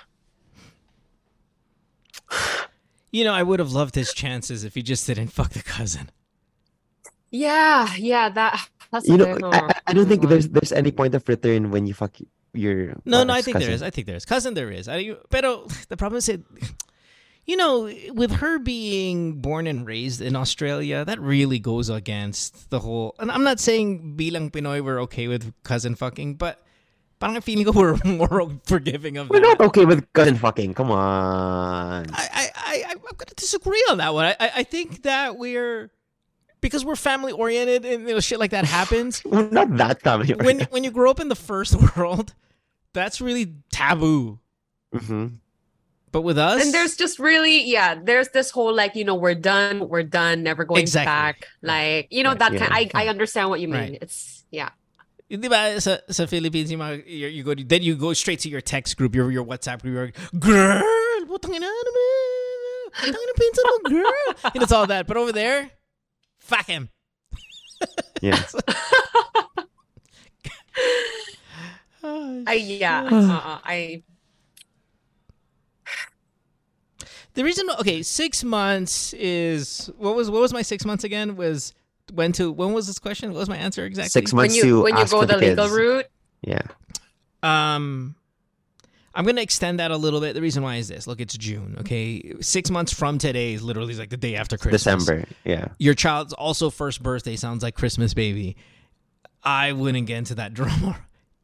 [2.29, 2.45] hmm.
[3.11, 6.09] You know, I would have loved his chances if he just didn't fuck the cousin.
[7.31, 10.91] Yeah, yeah, that that's you know I, I- I don't think oh, there's there's any
[10.91, 12.11] point of return when you fuck
[12.53, 13.73] your No, no, I think there cousin.
[13.75, 13.81] is.
[13.83, 14.25] I think there is.
[14.25, 14.87] Cousin, there is.
[14.87, 16.41] I, pero the problem is, it,
[17.45, 22.79] you know, with her being born and raised in Australia, that really goes against the
[22.79, 23.15] whole.
[23.19, 26.64] And I'm not saying bilang Pinoy we're okay with cousin fucking, but
[27.19, 29.59] parang feeling ko we're more forgiving of We're that.
[29.59, 30.73] not okay with cousin fucking.
[30.73, 32.05] Come on.
[32.11, 34.25] I, I, I, I'm going to disagree on that one.
[34.25, 35.91] I, I, I think that we're
[36.61, 39.23] because we're family oriented and you know, shit like that happens.
[39.25, 40.33] We're not that family.
[40.33, 42.33] when when you grow up in the first world,
[42.93, 44.39] that's really taboo.
[44.91, 45.37] hmm
[46.11, 49.35] But with us, and there's just really yeah there's this whole like you know we're
[49.35, 51.05] done we're done never going Exactly.
[51.11, 52.59] back like you know Right, that yeah.
[52.65, 53.97] kind I, I understand what you mean Right.
[54.01, 54.69] it's yeah
[55.25, 58.49] Di ba sa, sa Philippines, yung mga, you, you go, then you go straight to
[58.49, 60.81] your text group, your, your WhatsApp group, you're like, girl,
[61.25, 62.29] putang ina naman,
[62.93, 64.27] putang ina pinsan mo, girl.
[64.53, 65.07] And it's all that.
[65.07, 65.71] But over there,
[66.37, 66.89] fuck him.
[68.21, 68.39] Yeah.
[72.05, 74.03] Oh, I yeah uh, I
[77.33, 81.35] The reason, okay, six months is what was what was my six months again?
[81.35, 81.73] Was
[82.13, 83.31] when to when was this question?
[83.31, 84.09] What was my answer exactly?
[84.09, 85.75] Six months when months you to when you go for the legal kids.
[85.77, 86.05] route
[86.41, 86.61] Yeah.
[87.43, 88.15] Um,
[89.13, 90.33] I'm gonna extend that a little bit.
[90.33, 91.77] The reason why is this: look, it's June.
[91.79, 94.83] Okay, six months from today is literally like the day after Christmas.
[94.83, 95.25] December.
[95.43, 95.67] Yeah.
[95.79, 98.57] Your child's also first birthday sounds like Christmas baby.
[99.43, 100.99] I wouldn't get into that drama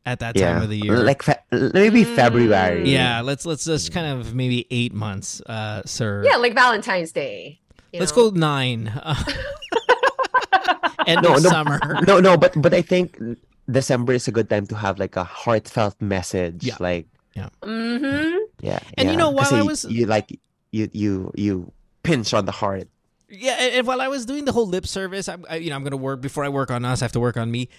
[0.05, 0.63] at that time Yeah.
[0.63, 0.97] of the year.
[0.99, 2.89] Like fe- maybe February.
[2.89, 6.23] yeah, let's let's just kind of maybe eight months, uh, sir.
[6.25, 7.59] yeah like Valentine's Day
[7.93, 8.31] you let's know?
[8.31, 8.91] go nine.
[11.07, 11.49] End No, of no.
[11.49, 11.79] summer.
[12.07, 13.17] No, no, but but I think
[13.69, 16.65] December is a good time to have like a heartfelt message.
[16.65, 16.77] Yeah.
[16.79, 18.79] Like mm-hmm yeah.
[18.97, 20.39] And you know, while Kasi I was- you like
[20.71, 21.71] you you you
[22.03, 22.87] pinch on the heart.
[23.29, 25.75] Yeah, and, and while I was doing the whole lip service, I'm, I, you know,
[25.77, 27.01] I'm gonna work before I work on us.
[27.01, 27.69] I have to work on me.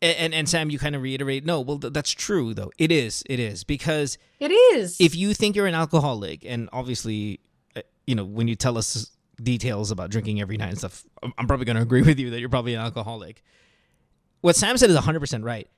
[0.00, 2.70] And and, and Sam, you kind of reiterate, no, well, th- that's true though.
[2.78, 7.40] It is, it is because it is if you think you're an alcoholic, and obviously,
[7.74, 9.10] uh, you know, when you tell us
[9.42, 12.48] details about drinking every night and stuff, I'm, probably gonna agree with you that you're
[12.48, 13.42] probably an alcoholic.
[14.40, 15.68] What Sam said is 100 percent right.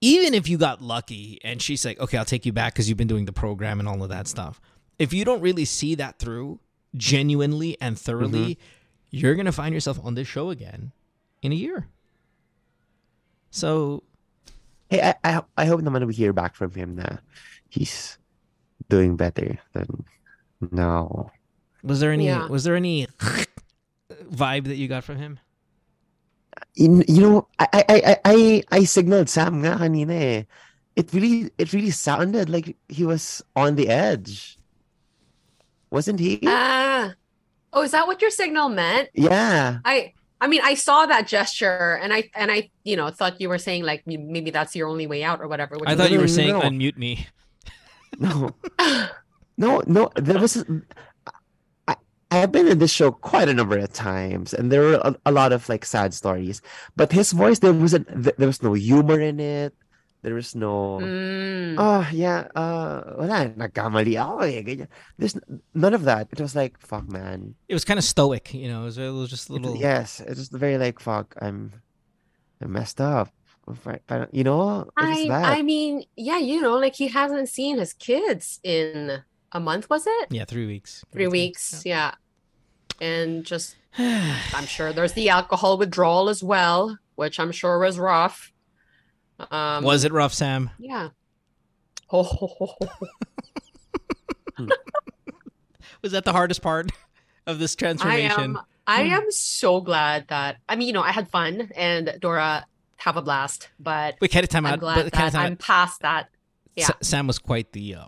[0.00, 2.98] Even if you got lucky and she's like, okay, I'll take you back because you've
[2.98, 4.60] been doing the program and all of that stuff.
[4.98, 6.60] If you don't really see that through
[6.94, 9.16] genuinely and thoroughly, mm-hmm.
[9.16, 10.92] you're gonna find yourself on this show again
[11.42, 11.88] in a year.
[13.50, 14.02] So
[14.94, 17.18] Hey, I, I I hope naman we hear back from him na
[17.66, 18.14] he's
[18.86, 20.06] doing better than
[20.70, 21.33] now.
[21.84, 22.48] Was there any Yeah.
[22.48, 23.06] was there any
[24.32, 25.38] vibe that you got from him?
[26.74, 28.36] You, you know, I I I I
[28.72, 30.42] I signaled Sam nga kanina eh.
[30.96, 34.56] It really it really sounded like he was on the edge.
[35.90, 36.40] Wasn't he?
[36.46, 37.12] ah
[37.74, 39.10] Oh, is that what your signal meant?
[39.14, 39.78] Yeah.
[39.84, 43.48] I I mean, I saw that gesture and I and I, you know, thought you
[43.48, 45.76] were saying like maybe that's your only way out or whatever.
[45.86, 46.62] I thought you were saying no.
[46.62, 47.26] unmute me.
[48.18, 48.54] No.
[49.56, 50.64] No, no, there was.
[52.34, 54.94] I, I have been in this show quite a number of times, and there were
[54.94, 56.60] a, a lot of like sad stories.
[56.96, 58.08] But his voice, there wasn't.
[58.10, 59.74] There was no humor in it.
[60.22, 60.98] There was no.
[61.02, 61.76] Mm.
[61.78, 62.48] Oh yeah.
[62.56, 63.52] Uh, wala.
[63.54, 64.62] Nagkamali ako eh.
[64.62, 64.88] Ganyan.
[65.18, 65.36] There's
[65.74, 66.28] none of that.
[66.32, 67.54] It was like fuck, man.
[67.68, 68.82] It was kind of stoic, you know.
[68.82, 69.76] It was, it was just a It- little.
[69.76, 71.34] yes, it was very like fuck.
[71.40, 71.72] I'm,
[72.62, 73.28] I messed up.
[73.84, 74.00] Right,
[74.32, 75.44] You know, I that.
[75.44, 79.22] I mean, yeah, you know, like he hasn't seen his kids in
[79.52, 80.28] a month, was it?
[80.32, 81.04] Yeah, three weeks.
[81.12, 82.12] Three weeks, yeah.
[83.00, 88.52] And just I'm sure there's the alcohol withdrawal as well, which I'm sure was rough.
[89.50, 90.70] Um was it rough, Sam?
[90.78, 91.08] Yeah.
[92.08, 92.76] Ho.
[96.02, 96.90] Was that the hardest part
[97.46, 98.30] of this transformation?
[98.38, 102.18] I am I am so glad that I mean, you know, I had fun and
[102.20, 102.66] Dora
[102.96, 104.80] have a blast, but we can it time I'm out?
[104.80, 106.28] glad But can it that I'm past that.
[106.76, 106.86] Yeah.
[106.86, 107.94] Sa- Sam was quite the.
[107.94, 108.06] Uh,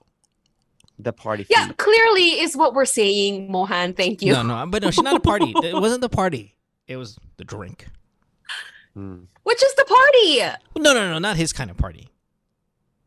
[0.99, 1.47] the party.
[1.51, 1.76] Yeah, freak.
[1.78, 3.94] clearly is what we're saying, Mohan.
[3.94, 4.32] Thank you.
[4.32, 5.53] no, no, but no, she's not a party.
[5.62, 6.57] it wasn't the party.
[6.86, 7.86] It was the drink.
[8.94, 9.24] Hmm.
[9.42, 10.59] Which is the party?
[10.78, 12.09] No, no, no, not his kind of party.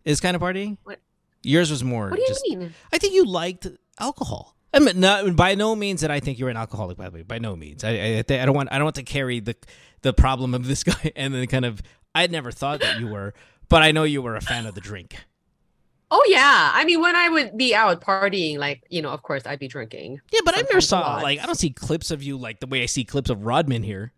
[0.03, 0.77] His kind of party.
[0.83, 0.99] What?
[1.41, 2.09] Yours was more.
[2.09, 2.73] What do you just, mean?
[2.93, 3.67] I think you liked
[3.99, 4.55] alcohol.
[4.73, 6.97] I mean, not, by no means that I think you're an alcoholic.
[6.97, 7.83] By the way, by no means.
[7.83, 8.71] I, I, I don't want.
[8.71, 9.55] I don't want to carry the
[10.01, 11.81] the problem of this guy and then kind of.
[12.13, 13.33] I never thought that you were,
[13.67, 15.15] but I know you were a fan of the drink.
[16.11, 16.71] Oh yeah.
[16.73, 19.67] I mean, when I would be out partying, like you know, of course, I'd be
[19.67, 20.21] drinking.
[20.31, 22.81] Yeah, but I never saw like I don't see clips of you like the way
[22.83, 24.13] I see clips of Rodman here.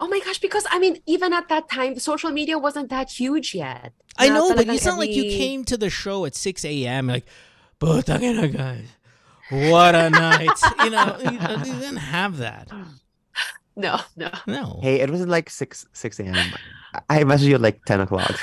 [0.00, 3.54] Oh my gosh, because I mean, even at that time, social media wasn't that huge
[3.54, 3.92] yet.
[4.18, 7.06] I know, but talagang it's not like you came to the show at six a.m.
[7.06, 7.26] like,
[7.78, 8.88] "Puta que na, guys,
[9.50, 10.50] what a night!"
[10.82, 12.70] you know, you, uh, you didn't have that.
[13.76, 14.30] No, no.
[14.46, 14.78] No.
[14.82, 16.36] Hey, it wasn't like six six a.m.
[16.94, 18.38] I- I messaged you at like ten o'clock.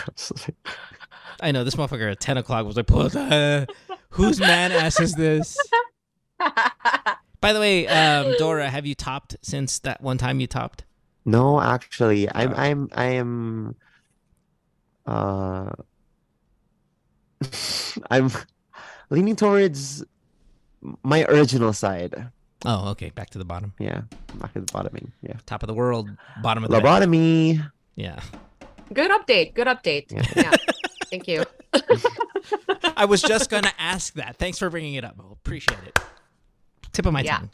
[1.42, 3.68] I know this motherfucker at ten o'clock was like, "Puta,
[4.12, 5.58] whose man ass is this?"
[7.42, 10.84] By the way, um, Dora, have you topped since that one time you topped?
[11.26, 12.56] no, actually, I'm Uh.
[12.58, 13.76] I'm I am.
[15.06, 15.72] Uh,
[18.12, 18.32] I'm
[19.10, 20.04] leaning towards
[21.04, 22.30] my original side.
[22.66, 23.10] Oh, okay.
[23.10, 23.74] Back to the bottom.
[23.80, 24.02] Yeah,
[24.36, 25.12] back to the bottoming.
[25.22, 26.10] Yeah, Top of the world,
[26.44, 26.86] bottom of the bed.
[26.86, 27.72] lobotomy.
[27.96, 28.20] Yeah.
[28.94, 29.54] Good update.
[29.56, 30.12] Good update.
[30.12, 30.26] Yeah.
[30.36, 30.56] Yeah.
[31.12, 31.44] Thank you.
[32.96, 34.38] I was just gonna ask that.
[34.38, 35.18] Thanks for bringing it up.
[35.18, 35.30] Mo.
[35.32, 36.00] Appreciate it.
[36.94, 37.38] Tip of my Yeah.
[37.40, 37.50] tongue.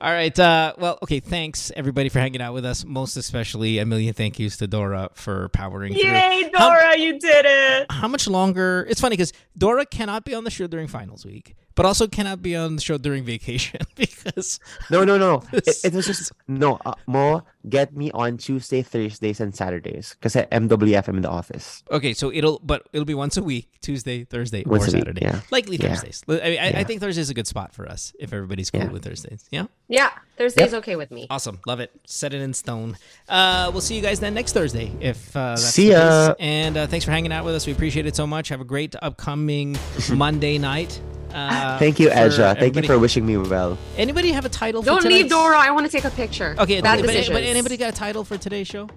[0.00, 0.36] All right.
[0.36, 1.20] Uh, well, okay.
[1.20, 2.84] Thanks everybody for hanging out with us.
[2.84, 6.02] Most especially, a million thank yous to Dora for powering through.
[6.10, 7.86] Yay, How- Dora, you did it.
[7.90, 8.86] How much longer?
[8.90, 12.42] It's funny because Dora cannot be on the show during finals week, but also cannot
[12.42, 14.58] be on the show during vacation because
[14.90, 15.42] No, no, no.
[15.52, 16.78] It, This it was just no.
[16.84, 21.30] Uh, Mo, get me on Tuesday, Thursdays, and Saturdays because at MWF I'm in the
[21.30, 21.82] office.
[21.90, 25.00] okay, so it'll but it'll be once a week, Tuesday, Thursday, Once or a week,
[25.06, 25.22] Saturday.
[25.22, 25.40] yeah.
[25.50, 25.88] Likely Yeah.
[25.94, 26.22] Thursdays.
[26.28, 26.84] I, I, I Yeah.
[26.84, 28.88] think Thursday's a good spot for us if everybody's cool Yeah.
[28.90, 29.46] with Thursdays.
[29.50, 29.66] Yeah.
[29.88, 31.26] Yeah, Thursday's okay with me.
[31.28, 31.60] Awesome.
[31.66, 31.90] Love it.
[32.06, 32.96] Set it in stone.
[33.28, 36.28] Uh, we'll see you guys then next Thursday if uh, that's See the ya.
[36.28, 36.36] case.
[36.40, 37.66] And uh, thanks for hanging out with us.
[37.66, 38.48] We appreciate it so much.
[38.48, 39.76] Have a great upcoming
[40.12, 41.00] Monday night.
[41.32, 42.54] Uh, Thank you, for Ezra.
[42.54, 43.78] Thank you for wishing me well.
[43.96, 45.58] Anybody have a title for Don't leave Dora.
[45.58, 46.54] I want to take a picture.
[46.58, 47.36] Okay, Bad okay, but, decisions.
[47.36, 48.88] but anybody got a title for today's show?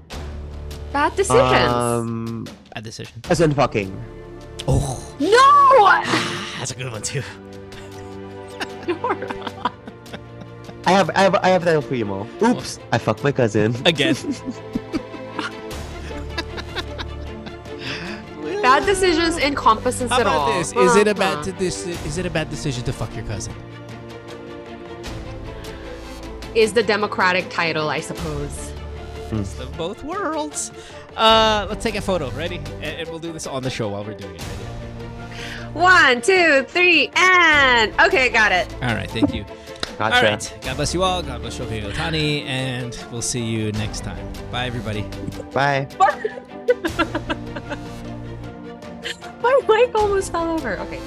[0.91, 1.73] Bad decisions.
[1.73, 3.21] Um, A decision.
[3.29, 3.91] as in fucking.
[4.67, 6.01] Oh, no.
[6.59, 7.21] that's a good one too.
[8.85, 9.71] Dora.
[10.87, 12.27] I have, I have, I have a title for you, Mo.
[12.43, 13.75] Oops, I fucked my cousin.
[13.87, 14.15] Again.
[18.79, 20.49] Bad decisions encompasses How it all.
[20.49, 20.73] about this?
[20.73, 21.35] Is it a Uh-huh.
[21.35, 21.87] bad to this?
[21.87, 23.53] Is it a bad decision to fuck your cousin?
[26.55, 28.73] Is the democratic title, I suppose.
[29.31, 30.71] Best of both worlds.
[31.15, 32.29] Uh, let's take a photo.
[32.31, 32.57] Ready?
[32.81, 34.41] And, and we'll do this on the show while we're doing it.
[34.41, 35.71] Ready?
[35.73, 38.73] One, two, three, and okay, got it.
[38.83, 39.09] All right.
[39.09, 39.45] Thank you.
[39.97, 40.17] Gotcha.
[40.17, 40.57] All right.
[40.61, 41.23] God bless you all.
[41.23, 44.27] God bless Shohei Ohtani, and we'll see you next time.
[44.51, 45.05] Bye, everybody.
[45.53, 45.87] Bye.
[49.41, 50.77] My mic almost fell over.
[50.79, 50.99] Okay.